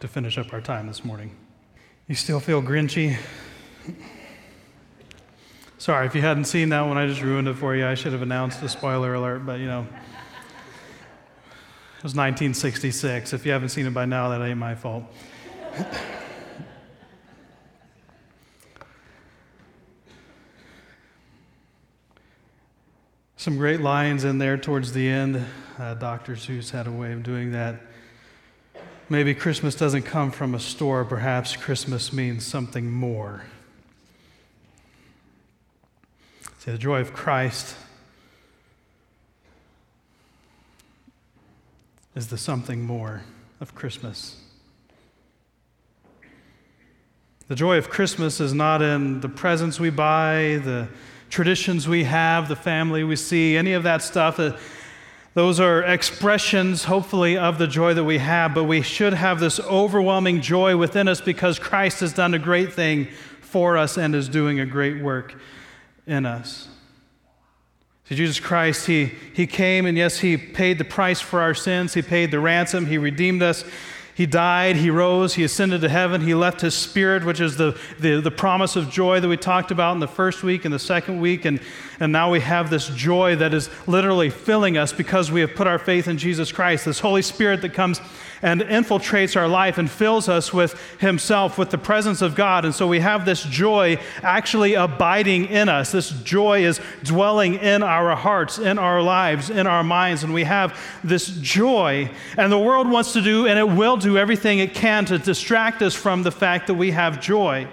to 0.00 0.08
finish 0.08 0.38
up 0.38 0.54
our 0.54 0.62
time 0.62 0.86
this 0.86 1.04
morning. 1.04 1.36
You 2.08 2.14
still 2.14 2.40
feel 2.40 2.62
grinchy? 2.62 3.18
Sorry, 5.86 6.04
if 6.04 6.16
you 6.16 6.20
hadn't 6.20 6.46
seen 6.46 6.70
that 6.70 6.80
one, 6.80 6.98
I 6.98 7.06
just 7.06 7.22
ruined 7.22 7.46
it 7.46 7.54
for 7.54 7.76
you. 7.76 7.86
I 7.86 7.94
should 7.94 8.10
have 8.10 8.22
announced 8.22 8.60
a 8.60 8.68
spoiler 8.68 9.14
alert, 9.14 9.46
but 9.46 9.60
you 9.60 9.66
know. 9.66 9.82
It 9.82 9.86
was 12.02 12.16
1966. 12.16 13.32
If 13.32 13.46
you 13.46 13.52
haven't 13.52 13.68
seen 13.68 13.86
it 13.86 13.94
by 13.94 14.04
now, 14.04 14.30
that 14.30 14.42
ain't 14.42 14.58
my 14.58 14.74
fault. 14.74 15.04
Some 23.36 23.56
great 23.56 23.80
lines 23.80 24.24
in 24.24 24.38
there 24.38 24.58
towards 24.58 24.92
the 24.92 25.08
end. 25.08 25.46
Uh, 25.78 25.94
Dr. 25.94 26.32
Seuss 26.32 26.72
had 26.72 26.88
a 26.88 26.92
way 26.92 27.12
of 27.12 27.22
doing 27.22 27.52
that. 27.52 27.80
Maybe 29.08 29.36
Christmas 29.36 29.76
doesn't 29.76 30.02
come 30.02 30.32
from 30.32 30.56
a 30.56 30.58
store, 30.58 31.04
perhaps 31.04 31.54
Christmas 31.54 32.12
means 32.12 32.44
something 32.44 32.90
more. 32.90 33.44
See, 36.66 36.72
the 36.72 36.78
joy 36.78 37.00
of 37.00 37.12
Christ 37.12 37.76
is 42.16 42.26
the 42.26 42.36
something 42.36 42.82
more 42.82 43.22
of 43.60 43.76
Christmas. 43.76 44.34
The 47.46 47.54
joy 47.54 47.78
of 47.78 47.88
Christmas 47.88 48.40
is 48.40 48.52
not 48.52 48.82
in 48.82 49.20
the 49.20 49.28
presents 49.28 49.78
we 49.78 49.90
buy, 49.90 50.60
the 50.64 50.88
traditions 51.30 51.86
we 51.86 52.02
have, 52.02 52.48
the 52.48 52.56
family 52.56 53.04
we 53.04 53.14
see, 53.14 53.56
any 53.56 53.74
of 53.74 53.84
that 53.84 54.02
stuff. 54.02 54.40
Uh, 54.40 54.56
those 55.34 55.60
are 55.60 55.84
expressions, 55.84 56.82
hopefully, 56.82 57.38
of 57.38 57.58
the 57.58 57.68
joy 57.68 57.94
that 57.94 58.02
we 58.02 58.18
have, 58.18 58.54
but 58.54 58.64
we 58.64 58.82
should 58.82 59.14
have 59.14 59.38
this 59.38 59.60
overwhelming 59.60 60.40
joy 60.40 60.76
within 60.76 61.06
us 61.06 61.20
because 61.20 61.60
Christ 61.60 62.00
has 62.00 62.12
done 62.12 62.34
a 62.34 62.40
great 62.40 62.72
thing 62.72 63.06
for 63.40 63.78
us 63.78 63.96
and 63.96 64.16
is 64.16 64.28
doing 64.28 64.58
a 64.58 64.66
great 64.66 65.00
work 65.00 65.36
in 66.06 66.26
us. 66.26 66.68
See, 68.08 68.14
Jesus 68.14 68.38
Christ, 68.38 68.86
he, 68.86 69.06
he 69.34 69.46
came 69.46 69.84
and 69.84 69.98
yes, 69.98 70.18
He 70.18 70.36
paid 70.36 70.78
the 70.78 70.84
price 70.84 71.20
for 71.20 71.40
our 71.40 71.54
sins. 71.54 71.94
He 71.94 72.02
paid 72.02 72.30
the 72.30 72.38
ransom. 72.38 72.86
He 72.86 72.98
redeemed 72.98 73.42
us. 73.42 73.64
He 74.16 74.24
died, 74.24 74.76
he 74.76 74.88
rose, 74.88 75.34
he 75.34 75.44
ascended 75.44 75.82
to 75.82 75.90
heaven, 75.90 76.22
he 76.22 76.34
left 76.34 76.62
his 76.62 76.74
spirit, 76.74 77.22
which 77.22 77.38
is 77.38 77.58
the, 77.58 77.78
the, 77.98 78.22
the, 78.22 78.30
promise 78.30 78.74
of 78.74 78.88
joy 78.88 79.20
that 79.20 79.28
we 79.28 79.36
talked 79.36 79.70
about 79.70 79.92
in 79.92 80.00
the 80.00 80.08
first 80.08 80.42
week 80.42 80.64
and 80.64 80.72
the 80.72 80.78
second 80.78 81.20
week. 81.20 81.44
And, 81.44 81.60
and 82.00 82.12
now 82.12 82.30
we 82.30 82.40
have 82.40 82.70
this 82.70 82.88
joy 82.88 83.36
that 83.36 83.52
is 83.52 83.68
literally 83.86 84.30
filling 84.30 84.78
us 84.78 84.90
because 84.90 85.30
we 85.30 85.42
have 85.42 85.54
put 85.54 85.66
our 85.66 85.78
faith 85.78 86.08
in 86.08 86.16
Jesus 86.16 86.50
Christ. 86.50 86.86
This 86.86 86.98
Holy 86.98 87.20
Spirit 87.20 87.60
that 87.60 87.74
comes 87.74 88.00
and 88.42 88.60
infiltrates 88.60 89.36
our 89.36 89.48
life 89.48 89.78
and 89.78 89.90
fills 89.90 90.28
us 90.28 90.52
with 90.52 90.78
Himself, 90.98 91.58
with 91.58 91.70
the 91.70 91.78
presence 91.78 92.22
of 92.22 92.34
God. 92.34 92.64
And 92.64 92.74
so 92.74 92.86
we 92.86 93.00
have 93.00 93.24
this 93.24 93.42
joy 93.42 93.98
actually 94.22 94.74
abiding 94.74 95.46
in 95.46 95.68
us. 95.68 95.92
This 95.92 96.10
joy 96.10 96.64
is 96.64 96.80
dwelling 97.02 97.54
in 97.54 97.82
our 97.82 98.14
hearts, 98.14 98.58
in 98.58 98.78
our 98.78 99.02
lives, 99.02 99.50
in 99.50 99.66
our 99.66 99.82
minds. 99.82 100.22
And 100.22 100.34
we 100.34 100.44
have 100.44 100.78
this 101.02 101.28
joy. 101.28 102.10
And 102.36 102.52
the 102.52 102.58
world 102.58 102.90
wants 102.90 103.12
to 103.14 103.22
do, 103.22 103.46
and 103.46 103.58
it 103.58 103.68
will 103.68 103.96
do 103.96 104.18
everything 104.18 104.58
it 104.58 104.74
can 104.74 105.04
to 105.06 105.18
distract 105.18 105.82
us 105.82 105.94
from 105.94 106.22
the 106.22 106.32
fact 106.32 106.66
that 106.66 106.74
we 106.74 106.90
have 106.92 107.20
joy. 107.20 107.68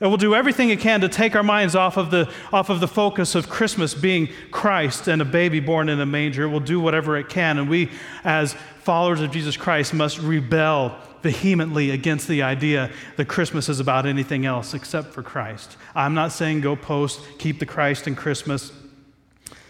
It 0.00 0.08
will 0.08 0.16
do 0.16 0.34
everything 0.34 0.70
it 0.70 0.80
can 0.80 1.00
to 1.02 1.08
take 1.08 1.36
our 1.36 1.42
minds 1.42 1.74
off 1.74 1.96
of, 1.96 2.10
the, 2.10 2.30
off 2.52 2.68
of 2.68 2.80
the 2.80 2.88
focus 2.88 3.34
of 3.34 3.48
Christmas 3.48 3.94
being 3.94 4.28
Christ 4.50 5.08
and 5.08 5.22
a 5.22 5.24
baby 5.24 5.60
born 5.60 5.88
in 5.88 6.00
a 6.00 6.06
manger. 6.06 6.44
It 6.44 6.48
will 6.48 6.60
do 6.60 6.80
whatever 6.80 7.16
it 7.16 7.28
can. 7.28 7.58
And 7.58 7.70
we, 7.70 7.90
as 8.24 8.56
followers 8.84 9.20
of 9.22 9.30
Jesus 9.30 9.56
Christ, 9.56 9.94
must 9.94 10.18
rebel 10.18 10.96
vehemently 11.22 11.90
against 11.90 12.28
the 12.28 12.42
idea 12.42 12.90
that 13.16 13.24
Christmas 13.24 13.70
is 13.70 13.80
about 13.80 14.04
anything 14.04 14.44
else 14.44 14.74
except 14.74 15.14
for 15.14 15.22
Christ. 15.22 15.78
I'm 15.94 16.12
not 16.12 16.32
saying 16.32 16.60
go 16.60 16.76
post, 16.76 17.20
keep 17.38 17.58
the 17.58 17.66
Christ 17.66 18.06
and 18.06 18.14
Christmas 18.14 18.70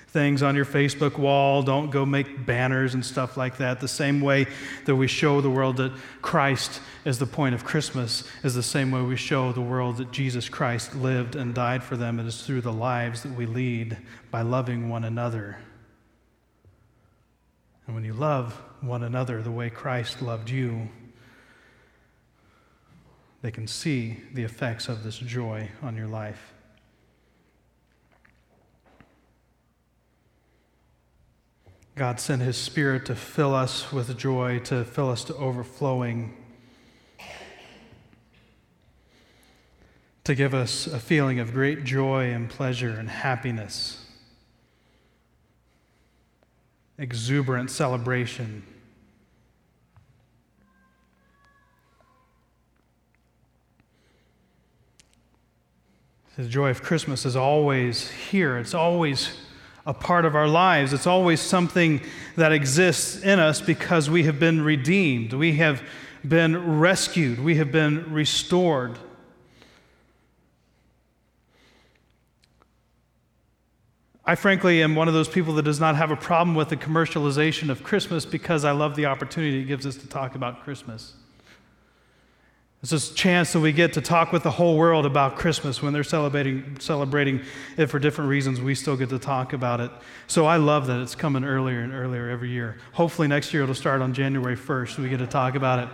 things 0.09 0.43
on 0.43 0.57
your 0.57 0.65
Facebook 0.65 1.17
wall. 1.17 1.63
Don't 1.63 1.91
go 1.91 2.05
make 2.05 2.45
banners 2.45 2.95
and 2.95 3.05
stuff 3.05 3.37
like 3.37 3.59
that. 3.59 3.81
The 3.81 3.89
same 3.89 4.21
way 4.21 4.47
that 4.85 4.97
we 4.97 5.07
show 5.07 5.41
the 5.41 5.51
world 5.51 5.77
that 5.77 5.93
Christ 6.23 6.81
is 7.05 7.21
the 7.21 7.27
point 7.27 7.55
of 7.55 7.65
Christmas 7.65 8.25
is 8.43 8.55
the 8.55 8.63
same 8.63 8.91
way 8.91 9.03
we 9.03 9.17
show 9.17 9.53
the 9.53 9.61
world 9.61 9.97
that 9.99 10.11
Jesus 10.11 10.49
Christ 10.49 10.95
lived 10.95 11.37
and 11.37 11.55
died 11.55 11.85
for 11.85 11.97
them. 11.97 12.19
It 12.19 12.27
is 12.27 12.43
through 12.43 12.63
the 12.63 12.73
lives 12.73 13.23
that 13.23 13.33
we 13.33 13.47
lead 13.47 13.97
by 14.31 14.43
loving 14.43 14.89
one 14.89 15.05
another. 15.05 15.59
And 17.87 17.95
when 17.95 18.05
you 18.05 18.13
love 18.13 18.61
one 18.87 19.03
another 19.03 19.43
the 19.43 19.51
way 19.51 19.71
Christ 19.71 20.23
loved 20.23 20.51
you, 20.51 20.89
they 23.43 23.51
can 23.51 23.67
see 23.67 24.19
the 24.33 24.43
effects 24.43 24.89
of 24.89 25.05
this 25.05 25.19
joy 25.19 25.69
on 25.83 25.97
your 25.97 26.07
life. 26.07 26.55
God 31.97 32.19
sent 32.19 32.43
His 32.43 32.57
Spirit 32.57 33.07
to 33.07 33.15
fill 33.15 33.55
us 33.55 33.93
with 33.93 34.17
joy, 34.19 34.59
to 34.61 34.85
fill 34.85 35.11
us 35.11 35.23
to 35.25 35.35
overflowing, 35.37 36.35
to 40.25 40.35
give 40.35 40.55
us 40.55 40.87
a 40.89 40.99
feeling 40.99 41.39
of 41.39 41.53
great 41.53 41.85
joy 41.85 42.31
and 42.33 42.51
pleasure 42.51 42.91
and 42.91 43.09
happiness, 43.09 44.07
exuberant 46.99 47.71
celebration. 47.71 48.65
The 56.37 56.49
joy 56.49 56.71
of 56.71 56.83
Christmas 56.83 57.25
is 57.25 57.37
always 57.37 58.11
here. 58.11 58.59
It's 58.59 58.75
always 58.75 59.37
a 59.87 59.95
part 59.95 60.25
of 60.25 60.35
our 60.35 60.49
lives. 60.49 60.93
It's 60.93 61.07
always 61.07 61.41
something 61.41 62.01
that 62.37 62.51
exists 62.51 63.23
in 63.23 63.39
us 63.39 63.61
because 63.61 64.11
we 64.11 64.25
have 64.25 64.41
been 64.41 64.63
redeemed, 64.63 65.33
we 65.33 65.57
have 65.57 65.83
been 66.27 66.81
rescued, 66.81 67.39
we 67.39 67.55
have 67.57 67.71
been 67.71 68.13
restored. 68.13 68.99
I 74.25 74.35
frankly 74.35 74.83
am 74.83 74.97
one 74.97 75.07
of 75.07 75.15
those 75.15 75.29
people 75.29 75.55
that 75.55 75.65
does 75.65 75.79
not 75.79 75.97
have 75.97 76.11
a 76.11 76.17
problem 76.17 76.57
with 76.57 76.71
the 76.71 76.77
commercialization 76.79 77.69
of 77.69 77.85
Christmas 77.85 78.25
because 78.25 78.65
I 78.65 78.73
love 78.73 78.97
the 78.97 79.07
opportunity 79.07 79.61
it 79.61 79.65
gives 79.65 79.87
us 79.87 79.97
to 79.97 80.09
talk 80.09 80.35
about 80.35 80.65
Christmas. 80.65 81.15
It's 82.85 82.91
this 82.91 83.13
chance 83.13 83.55
that 83.55 83.61
we 83.61 83.73
get 83.73 83.95
to 83.95 84.03
talk 84.03 84.31
with 84.31 84.43
the 84.43 84.51
whole 84.51 84.77
world 84.77 85.07
about 85.07 85.37
Christmas 85.37 85.81
when 85.81 85.95
they're 85.95 86.05
celebrating, 86.05 86.77
celebrating 86.81 87.41
it 87.79 87.87
for 87.87 87.99
different 87.99 88.29
reasons. 88.29 88.61
We 88.61 88.75
still 88.75 88.95
get 88.95 89.09
to 89.09 89.19
talk 89.19 89.55
about 89.55 89.81
it. 89.81 89.91
So 90.27 90.45
I 90.45 90.59
love 90.59 90.87
that 90.89 91.01
it's 91.01 91.15
coming 91.15 91.45
earlier 91.45 91.81
and 91.81 91.95
earlier 91.95 92.29
every 92.29 92.51
year. 92.51 92.77
Hopefully, 92.93 93.27
next 93.27 93.55
year 93.55 93.63
it'll 93.63 93.75
start 93.75 94.03
on 94.03 94.13
January 94.13 94.55
1st. 94.55 94.99
We 94.99 95.09
get 95.09 95.17
to 95.21 95.27
talk 95.27 95.55
about 95.55 95.89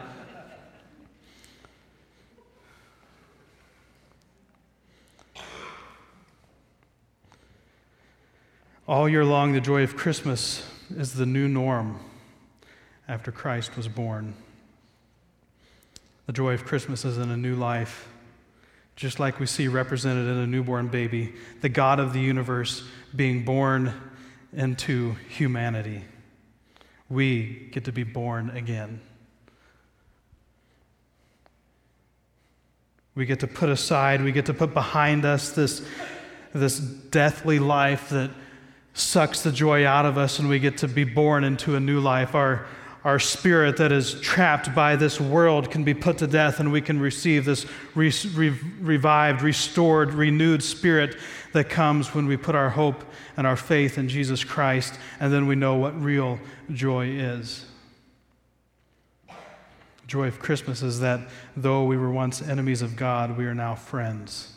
it. 5.36 5.44
All 8.88 9.08
year 9.08 9.24
long, 9.24 9.52
the 9.52 9.60
joy 9.60 9.84
of 9.84 9.96
Christmas 9.96 10.68
is 10.96 11.14
the 11.14 11.24
new 11.24 11.46
norm 11.46 12.00
after 13.06 13.30
Christ 13.30 13.76
was 13.76 13.86
born. 13.86 14.34
The 16.30 16.34
joy 16.34 16.54
of 16.54 16.64
Christmas 16.64 17.04
is 17.04 17.18
in 17.18 17.28
a 17.32 17.36
new 17.36 17.56
life, 17.56 18.06
just 18.94 19.18
like 19.18 19.40
we 19.40 19.46
see 19.46 19.66
represented 19.66 20.28
in 20.28 20.36
a 20.36 20.46
newborn 20.46 20.86
baby, 20.86 21.34
the 21.60 21.68
God 21.68 21.98
of 21.98 22.12
the 22.12 22.20
universe 22.20 22.84
being 23.16 23.44
born 23.44 23.92
into 24.52 25.16
humanity. 25.28 26.04
We 27.08 27.68
get 27.72 27.86
to 27.86 27.92
be 27.92 28.04
born 28.04 28.50
again. 28.50 29.00
We 33.16 33.26
get 33.26 33.40
to 33.40 33.48
put 33.48 33.68
aside, 33.68 34.22
we 34.22 34.30
get 34.30 34.46
to 34.46 34.54
put 34.54 34.72
behind 34.72 35.24
us 35.24 35.50
this, 35.50 35.84
this 36.54 36.78
deathly 36.78 37.58
life 37.58 38.08
that 38.10 38.30
sucks 38.94 39.42
the 39.42 39.50
joy 39.50 39.84
out 39.84 40.06
of 40.06 40.16
us, 40.16 40.38
and 40.38 40.48
we 40.48 40.60
get 40.60 40.78
to 40.78 40.86
be 40.86 41.02
born 41.02 41.42
into 41.42 41.74
a 41.74 41.80
new 41.80 41.98
life. 41.98 42.36
Our, 42.36 42.68
our 43.04 43.18
spirit 43.18 43.78
that 43.78 43.92
is 43.92 44.20
trapped 44.20 44.74
by 44.74 44.94
this 44.94 45.20
world 45.20 45.70
can 45.70 45.84
be 45.84 45.94
put 45.94 46.18
to 46.18 46.26
death, 46.26 46.60
and 46.60 46.70
we 46.70 46.82
can 46.82 47.00
receive 47.00 47.44
this 47.44 47.66
re- 47.94 48.12
re- 48.34 48.58
revived, 48.80 49.42
restored, 49.42 50.12
renewed 50.12 50.62
spirit 50.62 51.16
that 51.52 51.70
comes 51.70 52.14
when 52.14 52.26
we 52.26 52.36
put 52.36 52.54
our 52.54 52.70
hope 52.70 53.04
and 53.36 53.46
our 53.46 53.56
faith 53.56 53.96
in 53.96 54.08
Jesus 54.08 54.44
Christ, 54.44 54.98
and 55.18 55.32
then 55.32 55.46
we 55.46 55.54
know 55.54 55.76
what 55.76 55.98
real 56.00 56.38
joy 56.72 57.06
is. 57.06 57.64
Joy 60.06 60.26
of 60.26 60.38
Christmas 60.38 60.82
is 60.82 61.00
that 61.00 61.20
though 61.56 61.84
we 61.84 61.96
were 61.96 62.10
once 62.10 62.42
enemies 62.42 62.82
of 62.82 62.96
God, 62.96 63.38
we 63.38 63.46
are 63.46 63.54
now 63.54 63.76
friends. 63.76 64.52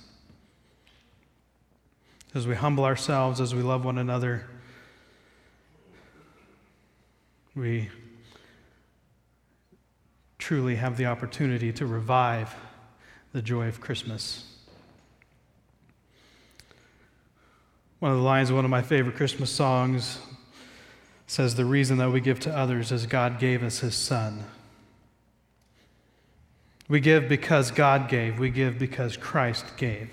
As 2.33 2.47
we 2.47 2.55
humble 2.55 2.83
ourselves, 2.83 3.39
as 3.39 3.53
we 3.53 3.61
love 3.61 3.85
one 3.85 3.99
another, 3.99 4.47
we 7.55 7.89
truly 10.43 10.75
have 10.75 10.97
the 10.97 11.05
opportunity 11.05 11.71
to 11.71 11.85
revive 11.85 12.53
the 13.31 13.41
joy 13.41 13.65
of 13.69 13.79
Christmas. 13.79 14.43
One 17.99 18.11
of 18.11 18.17
the 18.17 18.23
lines 18.25 18.49
of 18.49 18.57
one 18.57 18.65
of 18.65 18.71
my 18.71 18.81
favorite 18.81 19.15
Christmas 19.15 19.49
songs 19.49 20.19
says, 21.27 21.55
The 21.55 21.63
reason 21.63 21.97
that 21.99 22.11
we 22.11 22.19
give 22.19 22.41
to 22.41 22.53
others 22.53 22.91
is 22.91 23.05
God 23.05 23.39
gave 23.39 23.63
us 23.63 23.79
his 23.79 23.95
Son. 23.95 24.43
We 26.89 26.99
give 26.99 27.29
because 27.29 27.71
God 27.71 28.09
gave, 28.09 28.37
we 28.37 28.49
give 28.49 28.77
because 28.77 29.15
Christ 29.15 29.77
gave. 29.77 30.09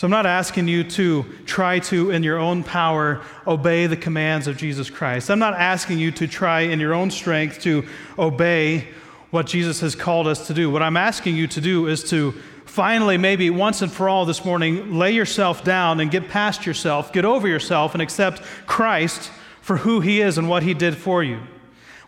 So 0.00 0.06
I'm 0.06 0.10
not 0.10 0.24
asking 0.24 0.66
you 0.66 0.82
to 0.82 1.26
try 1.44 1.78
to, 1.80 2.10
in 2.10 2.22
your 2.22 2.38
own 2.38 2.64
power, 2.64 3.20
obey 3.46 3.86
the 3.86 3.98
commands 3.98 4.46
of 4.46 4.56
Jesus 4.56 4.88
Christ. 4.88 5.30
I'm 5.30 5.38
not 5.38 5.52
asking 5.52 5.98
you 5.98 6.10
to 6.12 6.26
try 6.26 6.60
in 6.60 6.80
your 6.80 6.94
own 6.94 7.10
strength 7.10 7.60
to 7.64 7.86
obey 8.18 8.88
what 9.28 9.44
Jesus 9.44 9.80
has 9.80 9.94
called 9.94 10.26
us 10.26 10.46
to 10.46 10.54
do. 10.54 10.70
What 10.70 10.82
I'm 10.82 10.96
asking 10.96 11.36
you 11.36 11.46
to 11.48 11.60
do 11.60 11.86
is 11.86 12.02
to 12.08 12.32
finally, 12.64 13.18
maybe 13.18 13.50
once 13.50 13.82
and 13.82 13.92
for 13.92 14.08
all 14.08 14.24
this 14.24 14.42
morning, 14.42 14.98
lay 14.98 15.10
yourself 15.10 15.64
down 15.64 16.00
and 16.00 16.10
get 16.10 16.30
past 16.30 16.64
yourself, 16.64 17.12
get 17.12 17.26
over 17.26 17.46
yourself, 17.46 17.92
and 17.94 18.00
accept 18.00 18.40
Christ 18.66 19.30
for 19.60 19.76
who 19.76 20.00
He 20.00 20.22
is 20.22 20.38
and 20.38 20.48
what 20.48 20.62
He 20.62 20.72
did 20.72 20.96
for 20.96 21.22
you. 21.22 21.40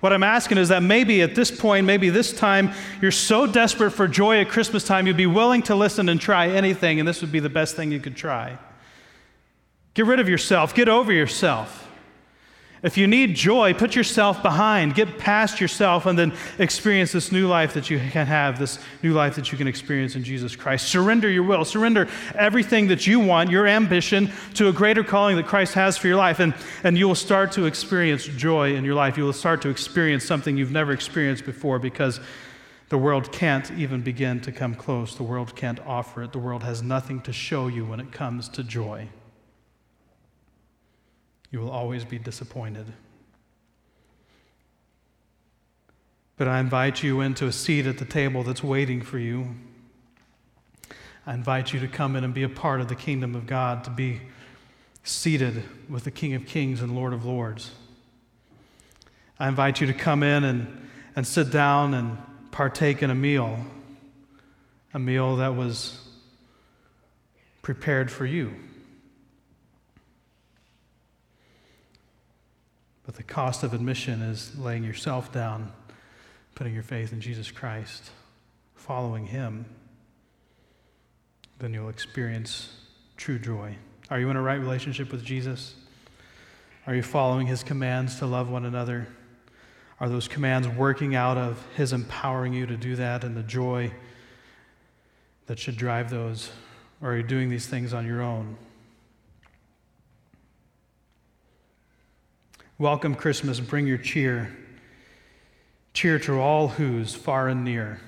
What 0.02 0.12
I'm 0.12 0.24
asking 0.24 0.58
is 0.58 0.70
that 0.70 0.82
maybe 0.82 1.22
at 1.22 1.36
this 1.36 1.48
point, 1.48 1.86
maybe 1.86 2.10
this 2.10 2.32
time, 2.32 2.72
you're 3.00 3.12
so 3.12 3.46
desperate 3.46 3.92
for 3.92 4.08
joy 4.08 4.40
at 4.40 4.48
Christmas 4.48 4.82
time, 4.82 5.06
you'd 5.06 5.16
be 5.16 5.28
willing 5.28 5.62
to 5.62 5.76
listen 5.76 6.08
and 6.08 6.20
try 6.20 6.48
anything, 6.48 6.98
and 6.98 7.06
this 7.06 7.20
would 7.20 7.30
be 7.30 7.38
the 7.38 7.48
best 7.48 7.76
thing 7.76 7.92
you 7.92 8.00
could 8.00 8.16
try. 8.16 8.58
Get 9.94 10.06
rid 10.06 10.18
of 10.18 10.28
yourself, 10.28 10.74
get 10.74 10.88
over 10.88 11.12
yourself. 11.12 11.81
If 12.82 12.96
you 12.96 13.06
need 13.06 13.36
joy, 13.36 13.74
put 13.74 13.94
yourself 13.94 14.42
behind, 14.42 14.96
get 14.96 15.16
past 15.16 15.60
yourself, 15.60 16.04
and 16.04 16.18
then 16.18 16.32
experience 16.58 17.12
this 17.12 17.30
new 17.30 17.46
life 17.46 17.74
that 17.74 17.88
you 17.88 17.98
can 17.98 18.26
have, 18.26 18.58
this 18.58 18.80
new 19.04 19.12
life 19.12 19.36
that 19.36 19.52
you 19.52 19.58
can 19.58 19.68
experience 19.68 20.16
in 20.16 20.24
Jesus 20.24 20.56
Christ. 20.56 20.88
Surrender 20.88 21.30
your 21.30 21.44
will, 21.44 21.64
surrender 21.64 22.08
everything 22.34 22.88
that 22.88 23.06
you 23.06 23.20
want, 23.20 23.50
your 23.50 23.68
ambition, 23.68 24.32
to 24.54 24.66
a 24.66 24.72
greater 24.72 25.04
calling 25.04 25.36
that 25.36 25.46
Christ 25.46 25.74
has 25.74 25.96
for 25.96 26.08
your 26.08 26.16
life, 26.16 26.40
and, 26.40 26.54
and 26.82 26.98
you 26.98 27.06
will 27.06 27.14
start 27.14 27.52
to 27.52 27.66
experience 27.66 28.24
joy 28.24 28.74
in 28.74 28.84
your 28.84 28.96
life. 28.96 29.16
You 29.16 29.24
will 29.24 29.32
start 29.32 29.62
to 29.62 29.68
experience 29.68 30.24
something 30.24 30.56
you've 30.56 30.72
never 30.72 30.90
experienced 30.90 31.44
before 31.44 31.78
because 31.78 32.18
the 32.88 32.98
world 32.98 33.30
can't 33.30 33.70
even 33.70 34.02
begin 34.02 34.40
to 34.40 34.50
come 34.50 34.74
close. 34.74 35.14
The 35.14 35.22
world 35.22 35.54
can't 35.54 35.78
offer 35.86 36.24
it. 36.24 36.32
The 36.32 36.40
world 36.40 36.64
has 36.64 36.82
nothing 36.82 37.20
to 37.22 37.32
show 37.32 37.68
you 37.68 37.84
when 37.84 38.00
it 38.00 38.10
comes 38.10 38.48
to 38.50 38.64
joy 38.64 39.08
you 41.52 41.60
will 41.60 41.70
always 41.70 42.04
be 42.04 42.18
disappointed. 42.18 42.86
But 46.38 46.48
I 46.48 46.58
invite 46.58 47.02
you 47.02 47.20
into 47.20 47.46
a 47.46 47.52
seat 47.52 47.86
at 47.86 47.98
the 47.98 48.04
table 48.06 48.42
that's 48.42 48.64
waiting 48.64 49.02
for 49.02 49.18
you. 49.18 49.54
I 51.26 51.34
invite 51.34 51.72
you 51.72 51.78
to 51.80 51.86
come 51.86 52.16
in 52.16 52.24
and 52.24 52.34
be 52.34 52.42
a 52.42 52.48
part 52.48 52.80
of 52.80 52.88
the 52.88 52.96
kingdom 52.96 53.36
of 53.36 53.46
God, 53.46 53.84
to 53.84 53.90
be 53.90 54.22
seated 55.04 55.62
with 55.88 56.04
the 56.04 56.10
King 56.10 56.34
of 56.34 56.46
Kings 56.46 56.80
and 56.80 56.96
Lord 56.96 57.12
of 57.12 57.24
Lords. 57.24 57.70
I 59.38 59.46
invite 59.46 59.80
you 59.80 59.86
to 59.86 59.94
come 59.94 60.22
in 60.22 60.44
and, 60.44 60.88
and 61.14 61.26
sit 61.26 61.50
down 61.50 61.94
and 61.94 62.16
partake 62.50 63.02
in 63.02 63.10
a 63.10 63.14
meal, 63.14 63.58
a 64.94 64.98
meal 64.98 65.36
that 65.36 65.54
was 65.54 66.00
prepared 67.60 68.10
for 68.10 68.24
you. 68.24 68.54
But 73.04 73.16
the 73.16 73.22
cost 73.22 73.62
of 73.62 73.74
admission 73.74 74.22
is 74.22 74.56
laying 74.58 74.84
yourself 74.84 75.32
down, 75.32 75.72
putting 76.54 76.74
your 76.74 76.82
faith 76.82 77.12
in 77.12 77.20
Jesus 77.20 77.50
Christ, 77.50 78.10
following 78.74 79.26
Him. 79.26 79.64
Then 81.58 81.74
you'll 81.74 81.88
experience 81.88 82.76
true 83.16 83.38
joy. 83.38 83.76
Are 84.10 84.20
you 84.20 84.30
in 84.30 84.36
a 84.36 84.42
right 84.42 84.60
relationship 84.60 85.10
with 85.10 85.24
Jesus? 85.24 85.74
Are 86.86 86.94
you 86.94 87.02
following 87.02 87.46
His 87.46 87.62
commands 87.62 88.18
to 88.18 88.26
love 88.26 88.50
one 88.50 88.64
another? 88.64 89.08
Are 90.00 90.08
those 90.08 90.26
commands 90.26 90.66
working 90.68 91.14
out 91.14 91.38
of 91.38 91.64
His 91.76 91.92
empowering 91.92 92.52
you 92.52 92.66
to 92.66 92.76
do 92.76 92.96
that 92.96 93.24
and 93.24 93.36
the 93.36 93.42
joy 93.42 93.92
that 95.46 95.58
should 95.58 95.76
drive 95.76 96.10
those? 96.10 96.50
Or 97.00 97.12
are 97.12 97.16
you 97.16 97.22
doing 97.22 97.50
these 97.50 97.66
things 97.66 97.92
on 97.92 98.06
your 98.06 98.22
own? 98.22 98.56
Welcome 102.82 103.14
Christmas, 103.14 103.60
bring 103.60 103.86
your 103.86 103.96
cheer. 103.96 104.50
Cheer 105.94 106.18
to 106.18 106.40
all 106.40 106.66
Whos 106.66 107.14
far 107.14 107.46
and 107.46 107.62
near. 107.62 108.00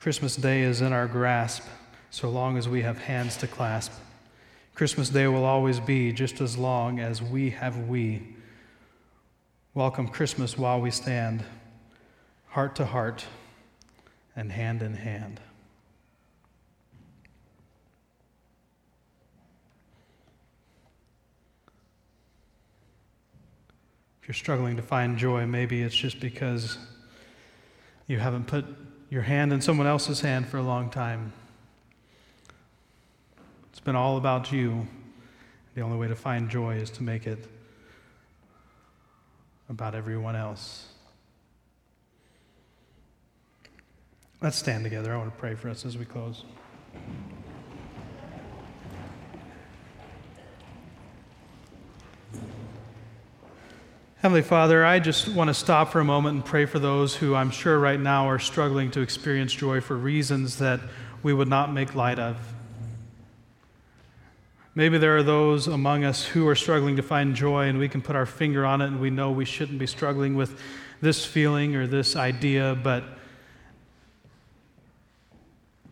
Christmas 0.00 0.34
Day 0.34 0.62
is 0.62 0.80
in 0.80 0.92
our 0.92 1.06
grasp 1.06 1.62
so 2.10 2.28
long 2.28 2.58
as 2.58 2.68
we 2.68 2.82
have 2.82 2.98
hands 2.98 3.36
to 3.36 3.46
clasp. 3.46 3.92
Christmas 4.74 5.10
Day 5.10 5.28
will 5.28 5.44
always 5.44 5.78
be 5.78 6.10
just 6.10 6.40
as 6.40 6.58
long 6.58 6.98
as 6.98 7.22
we 7.22 7.50
have 7.50 7.86
we. 7.86 8.34
Welcome 9.74 10.08
Christmas 10.08 10.58
while 10.58 10.80
we 10.80 10.90
stand, 10.90 11.44
heart 12.48 12.74
to 12.74 12.84
heart 12.84 13.26
and 14.34 14.50
hand 14.50 14.82
in 14.82 14.94
hand. 14.94 15.38
If 24.24 24.28
you're 24.28 24.34
struggling 24.36 24.76
to 24.76 24.82
find 24.82 25.18
joy, 25.18 25.44
maybe 25.44 25.82
it's 25.82 25.94
just 25.94 26.18
because 26.18 26.78
you 28.06 28.18
haven't 28.18 28.46
put 28.46 28.64
your 29.10 29.20
hand 29.20 29.52
in 29.52 29.60
someone 29.60 29.86
else's 29.86 30.22
hand 30.22 30.48
for 30.48 30.56
a 30.56 30.62
long 30.62 30.88
time. 30.88 31.34
It's 33.68 33.80
been 33.80 33.96
all 33.96 34.16
about 34.16 34.50
you. 34.50 34.88
The 35.74 35.82
only 35.82 35.98
way 35.98 36.08
to 36.08 36.16
find 36.16 36.48
joy 36.48 36.76
is 36.76 36.88
to 36.92 37.02
make 37.02 37.26
it 37.26 37.46
about 39.68 39.94
everyone 39.94 40.36
else. 40.36 40.86
Let's 44.40 44.56
stand 44.56 44.84
together. 44.84 45.12
I 45.12 45.18
want 45.18 45.34
to 45.34 45.38
pray 45.38 45.54
for 45.54 45.68
us 45.68 45.84
as 45.84 45.98
we 45.98 46.06
close. 46.06 46.44
Heavenly 54.24 54.40
Father, 54.40 54.86
I 54.86 55.00
just 55.00 55.28
want 55.28 55.48
to 55.48 55.54
stop 55.54 55.92
for 55.92 56.00
a 56.00 56.04
moment 56.04 56.36
and 56.36 56.42
pray 56.42 56.64
for 56.64 56.78
those 56.78 57.14
who 57.14 57.34
I'm 57.34 57.50
sure 57.50 57.78
right 57.78 58.00
now 58.00 58.26
are 58.26 58.38
struggling 58.38 58.90
to 58.92 59.02
experience 59.02 59.52
joy 59.52 59.82
for 59.82 59.98
reasons 59.98 60.56
that 60.60 60.80
we 61.22 61.34
would 61.34 61.46
not 61.46 61.74
make 61.74 61.94
light 61.94 62.18
of. 62.18 62.38
Maybe 64.74 64.96
there 64.96 65.14
are 65.18 65.22
those 65.22 65.66
among 65.66 66.04
us 66.04 66.24
who 66.24 66.48
are 66.48 66.54
struggling 66.54 66.96
to 66.96 67.02
find 67.02 67.36
joy, 67.36 67.66
and 67.66 67.78
we 67.78 67.86
can 67.86 68.00
put 68.00 68.16
our 68.16 68.24
finger 68.24 68.64
on 68.64 68.80
it, 68.80 68.86
and 68.86 68.98
we 68.98 69.10
know 69.10 69.30
we 69.30 69.44
shouldn't 69.44 69.78
be 69.78 69.86
struggling 69.86 70.34
with 70.34 70.58
this 71.02 71.26
feeling 71.26 71.76
or 71.76 71.86
this 71.86 72.16
idea, 72.16 72.78
but 72.82 73.04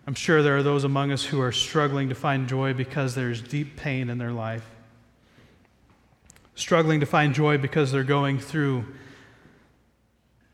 I'm 0.07 0.15
sure 0.15 0.43
there 0.43 0.57
are 0.57 0.63
those 0.63 0.85
among 0.85 1.13
us 1.13 1.23
who 1.23 1.39
are 1.43 1.53
struggling 1.53 2.09
to 2.09 2.15
find 2.15 2.49
joy 2.49 2.73
because 2.73 3.15
there's 3.15 3.43
deep 3.43 3.77
pain 3.77 4.09
in 4.09 4.17
their 4.17 4.33
life 4.33 4.72
struggling 6.55 7.01
to 7.01 7.07
find 7.07 7.35
joy 7.35 7.59
because 7.59 7.93
they're 7.93 8.05
going 8.05 8.39
through 8.39 8.85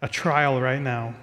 a 0.00 0.08
trial 0.08 0.60
right 0.60 0.80
now. 0.80 1.14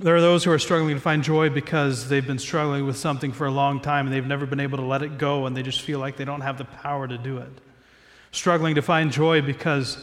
There 0.00 0.14
are 0.14 0.20
those 0.20 0.44
who 0.44 0.52
are 0.52 0.58
struggling 0.58 0.94
to 0.94 1.00
find 1.00 1.24
joy 1.24 1.50
because 1.50 2.08
they've 2.08 2.26
been 2.26 2.38
struggling 2.38 2.86
with 2.86 2.96
something 2.96 3.32
for 3.32 3.46
a 3.46 3.50
long 3.50 3.80
time 3.80 4.06
and 4.06 4.14
they've 4.14 4.24
never 4.24 4.46
been 4.46 4.60
able 4.60 4.78
to 4.78 4.84
let 4.84 5.02
it 5.02 5.18
go 5.18 5.46
and 5.46 5.56
they 5.56 5.62
just 5.62 5.80
feel 5.80 5.98
like 5.98 6.16
they 6.16 6.24
don't 6.24 6.40
have 6.40 6.56
the 6.56 6.64
power 6.64 7.08
to 7.08 7.18
do 7.18 7.38
it. 7.38 7.50
Struggling 8.30 8.76
to 8.76 8.82
find 8.82 9.10
joy 9.10 9.42
because 9.42 9.98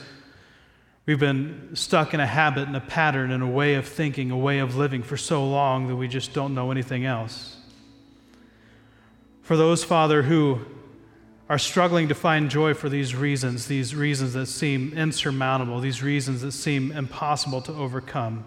we've 1.05 1.19
been 1.19 1.69
stuck 1.75 2.13
in 2.13 2.19
a 2.19 2.25
habit 2.25 2.67
and 2.67 2.75
a 2.75 2.81
pattern 2.81 3.31
and 3.31 3.41
a 3.41 3.47
way 3.47 3.75
of 3.75 3.87
thinking, 3.87 4.31
a 4.31 4.37
way 4.37 4.59
of 4.59 4.75
living 4.75 5.01
for 5.01 5.15
so 5.15 5.47
long 5.47 5.87
that 5.87 5.95
we 5.95 6.09
just 6.09 6.33
don't 6.33 6.53
know 6.53 6.71
anything 6.71 7.05
else. 7.05 7.55
For 9.43 9.55
those, 9.55 9.83
Father, 9.83 10.23
who 10.23 10.59
are 11.47 11.59
struggling 11.59 12.07
to 12.07 12.15
find 12.15 12.49
joy 12.49 12.73
for 12.73 12.89
these 12.89 13.15
reasons, 13.15 13.67
these 13.67 13.93
reasons 13.93 14.33
that 14.33 14.47
seem 14.47 14.93
insurmountable, 14.93 15.79
these 15.79 16.01
reasons 16.01 16.41
that 16.41 16.51
seem 16.51 16.91
impossible 16.91 17.61
to 17.61 17.71
overcome. 17.73 18.45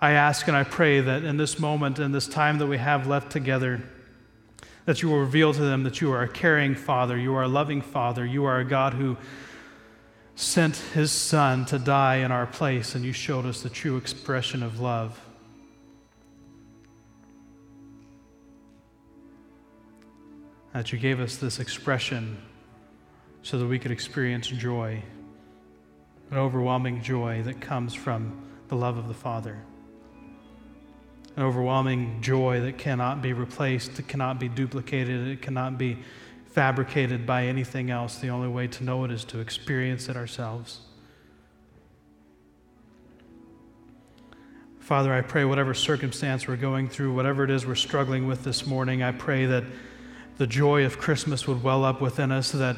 I 0.00 0.12
ask 0.12 0.48
and 0.48 0.56
I 0.56 0.64
pray 0.64 1.00
that 1.00 1.24
in 1.24 1.36
this 1.36 1.58
moment, 1.58 1.98
in 1.98 2.12
this 2.12 2.26
time 2.26 2.58
that 2.58 2.66
we 2.66 2.78
have 2.78 3.06
left 3.06 3.30
together, 3.30 3.82
that 4.86 5.02
you 5.02 5.10
will 5.10 5.20
reveal 5.20 5.52
to 5.52 5.60
them 5.60 5.82
that 5.82 6.00
you 6.00 6.10
are 6.12 6.22
a 6.22 6.28
caring 6.28 6.74
Father, 6.74 7.18
you 7.18 7.34
are 7.34 7.42
a 7.42 7.48
loving 7.48 7.82
Father, 7.82 8.24
you 8.24 8.46
are 8.46 8.60
a 8.60 8.64
God 8.64 8.94
who 8.94 9.18
sent 10.34 10.76
his 10.76 11.12
Son 11.12 11.66
to 11.66 11.78
die 11.78 12.16
in 12.16 12.32
our 12.32 12.46
place, 12.46 12.94
and 12.94 13.04
you 13.04 13.12
showed 13.12 13.44
us 13.44 13.60
the 13.60 13.68
true 13.68 13.98
expression 13.98 14.62
of 14.62 14.80
love. 14.80 15.20
That 20.72 20.92
you 20.92 20.98
gave 20.98 21.20
us 21.20 21.36
this 21.36 21.58
expression 21.58 22.38
so 23.42 23.58
that 23.58 23.66
we 23.66 23.78
could 23.78 23.90
experience 23.90 24.48
joy, 24.48 25.02
an 26.30 26.38
overwhelming 26.38 27.02
joy 27.02 27.42
that 27.42 27.60
comes 27.60 27.94
from 27.94 28.40
the 28.68 28.76
love 28.76 28.96
of 28.96 29.08
the 29.08 29.14
Father. 29.14 29.58
An 31.36 31.42
overwhelming 31.42 32.20
joy 32.20 32.60
that 32.60 32.78
cannot 32.78 33.22
be 33.22 33.32
replaced, 33.32 33.98
it 33.98 34.08
cannot 34.08 34.38
be 34.38 34.48
duplicated, 34.48 35.28
it 35.28 35.42
cannot 35.42 35.78
be 35.78 35.98
fabricated 36.46 37.26
by 37.26 37.46
anything 37.46 37.90
else. 37.90 38.18
The 38.18 38.28
only 38.28 38.48
way 38.48 38.66
to 38.68 38.84
know 38.84 39.04
it 39.04 39.10
is 39.10 39.24
to 39.26 39.38
experience 39.38 40.08
it 40.08 40.16
ourselves. 40.16 40.80
Father, 44.80 45.12
I 45.12 45.20
pray 45.20 45.44
whatever 45.44 45.72
circumstance 45.72 46.48
we're 46.48 46.56
going 46.56 46.88
through, 46.88 47.14
whatever 47.14 47.44
it 47.44 47.50
is 47.50 47.64
we're 47.64 47.76
struggling 47.76 48.26
with 48.26 48.42
this 48.42 48.66
morning, 48.66 49.04
I 49.04 49.12
pray 49.12 49.46
that 49.46 49.62
the 50.38 50.46
joy 50.46 50.84
of 50.84 50.98
Christmas 50.98 51.46
would 51.46 51.62
well 51.62 51.84
up 51.84 52.00
within 52.00 52.32
us, 52.32 52.52
that, 52.52 52.76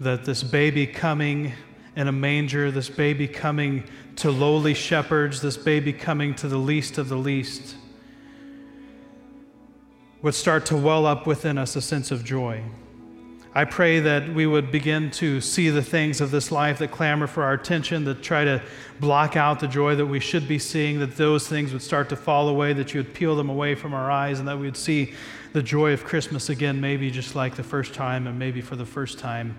that 0.00 0.24
this 0.24 0.42
baby 0.42 0.86
coming 0.86 1.52
in 1.96 2.08
a 2.08 2.12
manger, 2.12 2.70
this 2.70 2.88
baby 2.88 3.26
coming 3.26 3.84
to 4.16 4.30
lowly 4.30 4.74
shepherds, 4.74 5.40
this 5.40 5.56
baby 5.56 5.92
coming 5.92 6.34
to 6.36 6.48
the 6.48 6.58
least 6.58 6.98
of 6.98 7.08
the 7.08 7.16
least, 7.16 7.76
would 10.22 10.34
start 10.34 10.66
to 10.66 10.76
well 10.76 11.06
up 11.06 11.26
within 11.26 11.58
us 11.58 11.76
a 11.76 11.80
sense 11.80 12.10
of 12.10 12.24
joy. 12.24 12.62
I 13.52 13.64
pray 13.64 13.98
that 13.98 14.32
we 14.32 14.46
would 14.46 14.70
begin 14.70 15.10
to 15.12 15.40
see 15.40 15.70
the 15.70 15.82
things 15.82 16.20
of 16.20 16.30
this 16.30 16.52
life 16.52 16.78
that 16.78 16.92
clamor 16.92 17.26
for 17.26 17.42
our 17.42 17.54
attention, 17.54 18.04
that 18.04 18.22
try 18.22 18.44
to 18.44 18.62
block 19.00 19.34
out 19.36 19.58
the 19.58 19.66
joy 19.66 19.96
that 19.96 20.06
we 20.06 20.20
should 20.20 20.46
be 20.46 20.58
seeing, 20.60 21.00
that 21.00 21.16
those 21.16 21.48
things 21.48 21.72
would 21.72 21.82
start 21.82 22.08
to 22.10 22.16
fall 22.16 22.48
away, 22.48 22.72
that 22.72 22.94
you 22.94 23.00
would 23.00 23.12
peel 23.12 23.34
them 23.34 23.48
away 23.48 23.74
from 23.74 23.92
our 23.92 24.08
eyes, 24.08 24.38
and 24.38 24.46
that 24.46 24.56
we 24.56 24.66
would 24.66 24.76
see 24.76 25.14
the 25.52 25.64
joy 25.64 25.92
of 25.92 26.04
Christmas 26.04 26.48
again, 26.48 26.80
maybe 26.80 27.10
just 27.10 27.34
like 27.34 27.56
the 27.56 27.64
first 27.64 27.92
time, 27.92 28.28
and 28.28 28.38
maybe 28.38 28.60
for 28.60 28.76
the 28.76 28.86
first 28.86 29.18
time. 29.18 29.58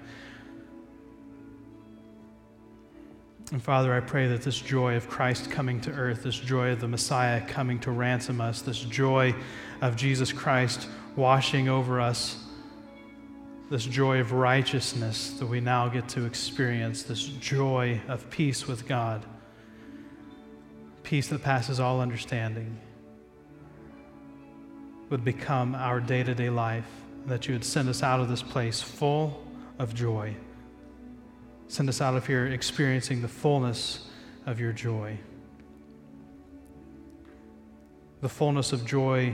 And 3.52 3.62
Father, 3.62 3.94
I 3.94 4.00
pray 4.00 4.30
that 4.30 4.42
this 4.42 4.58
joy 4.58 4.96
of 4.96 5.10
Christ 5.10 5.52
coming 5.52 5.82
to 5.82 5.92
earth, 5.92 6.24
this 6.24 6.40
joy 6.40 6.72
of 6.72 6.80
the 6.80 6.88
Messiah 6.88 7.46
coming 7.46 7.78
to 7.82 7.92
ransom 7.92 8.40
us, 8.40 8.62
this 8.62 8.80
joy 8.80 9.36
of 9.82 9.98
Jesus 9.98 10.32
Christ 10.32 10.88
washing 11.18 11.68
over 11.68 12.00
us 12.00 12.41
this 13.72 13.86
joy 13.86 14.20
of 14.20 14.34
righteousness 14.34 15.30
that 15.40 15.46
we 15.46 15.62
now 15.62 15.88
get 15.88 16.10
to 16.10 16.26
experience, 16.26 17.04
this 17.04 17.24
joy 17.24 18.02
of 18.10 18.30
peace 18.30 18.68
with 18.68 18.86
God, 18.86 19.26
peace 21.04 21.30
that 21.30 21.42
passes 21.42 21.80
all 21.80 22.02
understanding, 22.02 22.78
would 25.10 25.24
become 25.24 25.74
our 25.74 26.02
day 26.02 26.22
to 26.22 26.36
day 26.36 26.50
life, 26.50 26.84
that 27.28 27.48
you 27.48 27.54
would 27.54 27.64
send 27.64 27.88
us 27.88 28.04
out 28.04 28.20
of 28.20 28.28
this 28.28 28.44
place 28.44 28.82
full 28.82 29.42
of 29.80 29.96
joy. 29.96 30.36
Send 31.70 31.88
us 31.88 32.02
out 32.02 32.18
of 32.18 32.28
here 32.28 32.48
experiencing 32.48 33.22
the 33.22 33.30
fullness 33.30 34.06
of 34.46 34.60
your 34.60 34.74
joy. 34.74 35.18
The 38.20 38.28
fullness 38.28 38.74
of 38.74 38.86
joy 38.86 39.34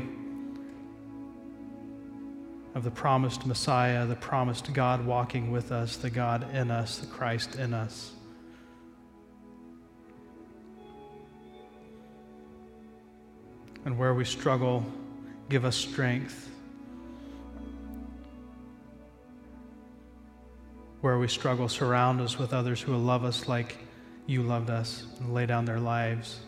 of 2.78 2.84
the 2.84 2.92
promised 2.92 3.44
Messiah, 3.48 4.06
the 4.06 4.16
promised 4.16 4.72
God 4.72 5.04
walking 5.04 5.50
with 5.50 5.72
us, 5.72 5.98
the 5.98 6.12
God 6.12 6.54
in 6.54 6.70
us, 6.70 7.00
the 7.00 7.08
Christ 7.08 7.56
in 7.56 7.74
us. 7.74 8.12
And 13.84 13.98
where 13.98 14.14
we 14.14 14.24
struggle, 14.26 14.86
give 15.50 15.66
us 15.66 15.76
strength. 15.76 16.52
Where 21.02 21.18
we 21.18 21.28
struggle, 21.28 21.68
surround 21.70 22.22
us 22.22 22.38
with 22.38 22.54
others 22.54 22.80
who 22.80 22.92
will 22.92 23.00
love 23.00 23.24
us 23.24 23.48
like 23.48 23.76
you 24.28 24.44
loved 24.44 24.70
us 24.70 25.04
and 25.20 25.34
lay 25.34 25.48
down 25.48 25.66
their 25.66 25.80
lives. 25.80 26.42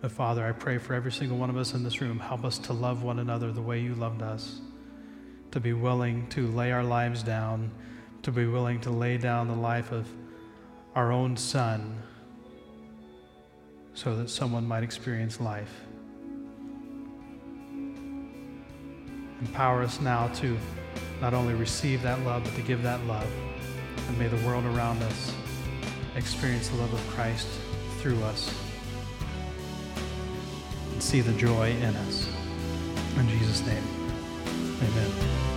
But 0.00 0.12
Father, 0.12 0.46
I 0.46 0.52
pray 0.52 0.78
for 0.78 0.94
every 0.94 1.12
single 1.12 1.36
one 1.36 1.50
of 1.50 1.58
us 1.58 1.74
in 1.74 1.84
this 1.84 2.00
room, 2.00 2.20
help 2.20 2.42
us 2.42 2.56
to 2.60 2.72
love 2.72 3.02
one 3.02 3.18
another 3.18 3.52
the 3.52 3.60
way 3.60 3.80
you 3.80 3.94
loved 3.94 4.22
us 4.22 4.60
to 5.56 5.60
be 5.60 5.72
willing 5.72 6.26
to 6.28 6.48
lay 6.48 6.70
our 6.70 6.84
lives 6.84 7.22
down, 7.22 7.70
to 8.20 8.30
be 8.30 8.44
willing 8.44 8.78
to 8.78 8.90
lay 8.90 9.16
down 9.16 9.48
the 9.48 9.54
life 9.54 9.90
of 9.90 10.06
our 10.94 11.10
own 11.10 11.34
son 11.34 11.96
so 13.94 14.14
that 14.14 14.28
someone 14.28 14.68
might 14.68 14.82
experience 14.82 15.40
life. 15.40 15.80
Empower 19.40 19.82
us 19.82 19.98
now 19.98 20.28
to 20.34 20.58
not 21.22 21.32
only 21.32 21.54
receive 21.54 22.02
that 22.02 22.20
love, 22.20 22.44
but 22.44 22.54
to 22.54 22.60
give 22.60 22.82
that 22.82 23.02
love. 23.06 23.32
And 24.08 24.18
may 24.18 24.28
the 24.28 24.46
world 24.46 24.66
around 24.66 25.02
us 25.04 25.32
experience 26.16 26.68
the 26.68 26.76
love 26.76 26.92
of 26.92 27.00
Christ 27.14 27.48
through 28.00 28.22
us 28.24 28.54
and 30.92 31.02
see 31.02 31.22
the 31.22 31.32
joy 31.32 31.70
in 31.70 31.96
us. 31.96 32.28
In 33.16 33.26
Jesus' 33.30 33.66
name. 33.66 33.95
Amen. 34.82 35.55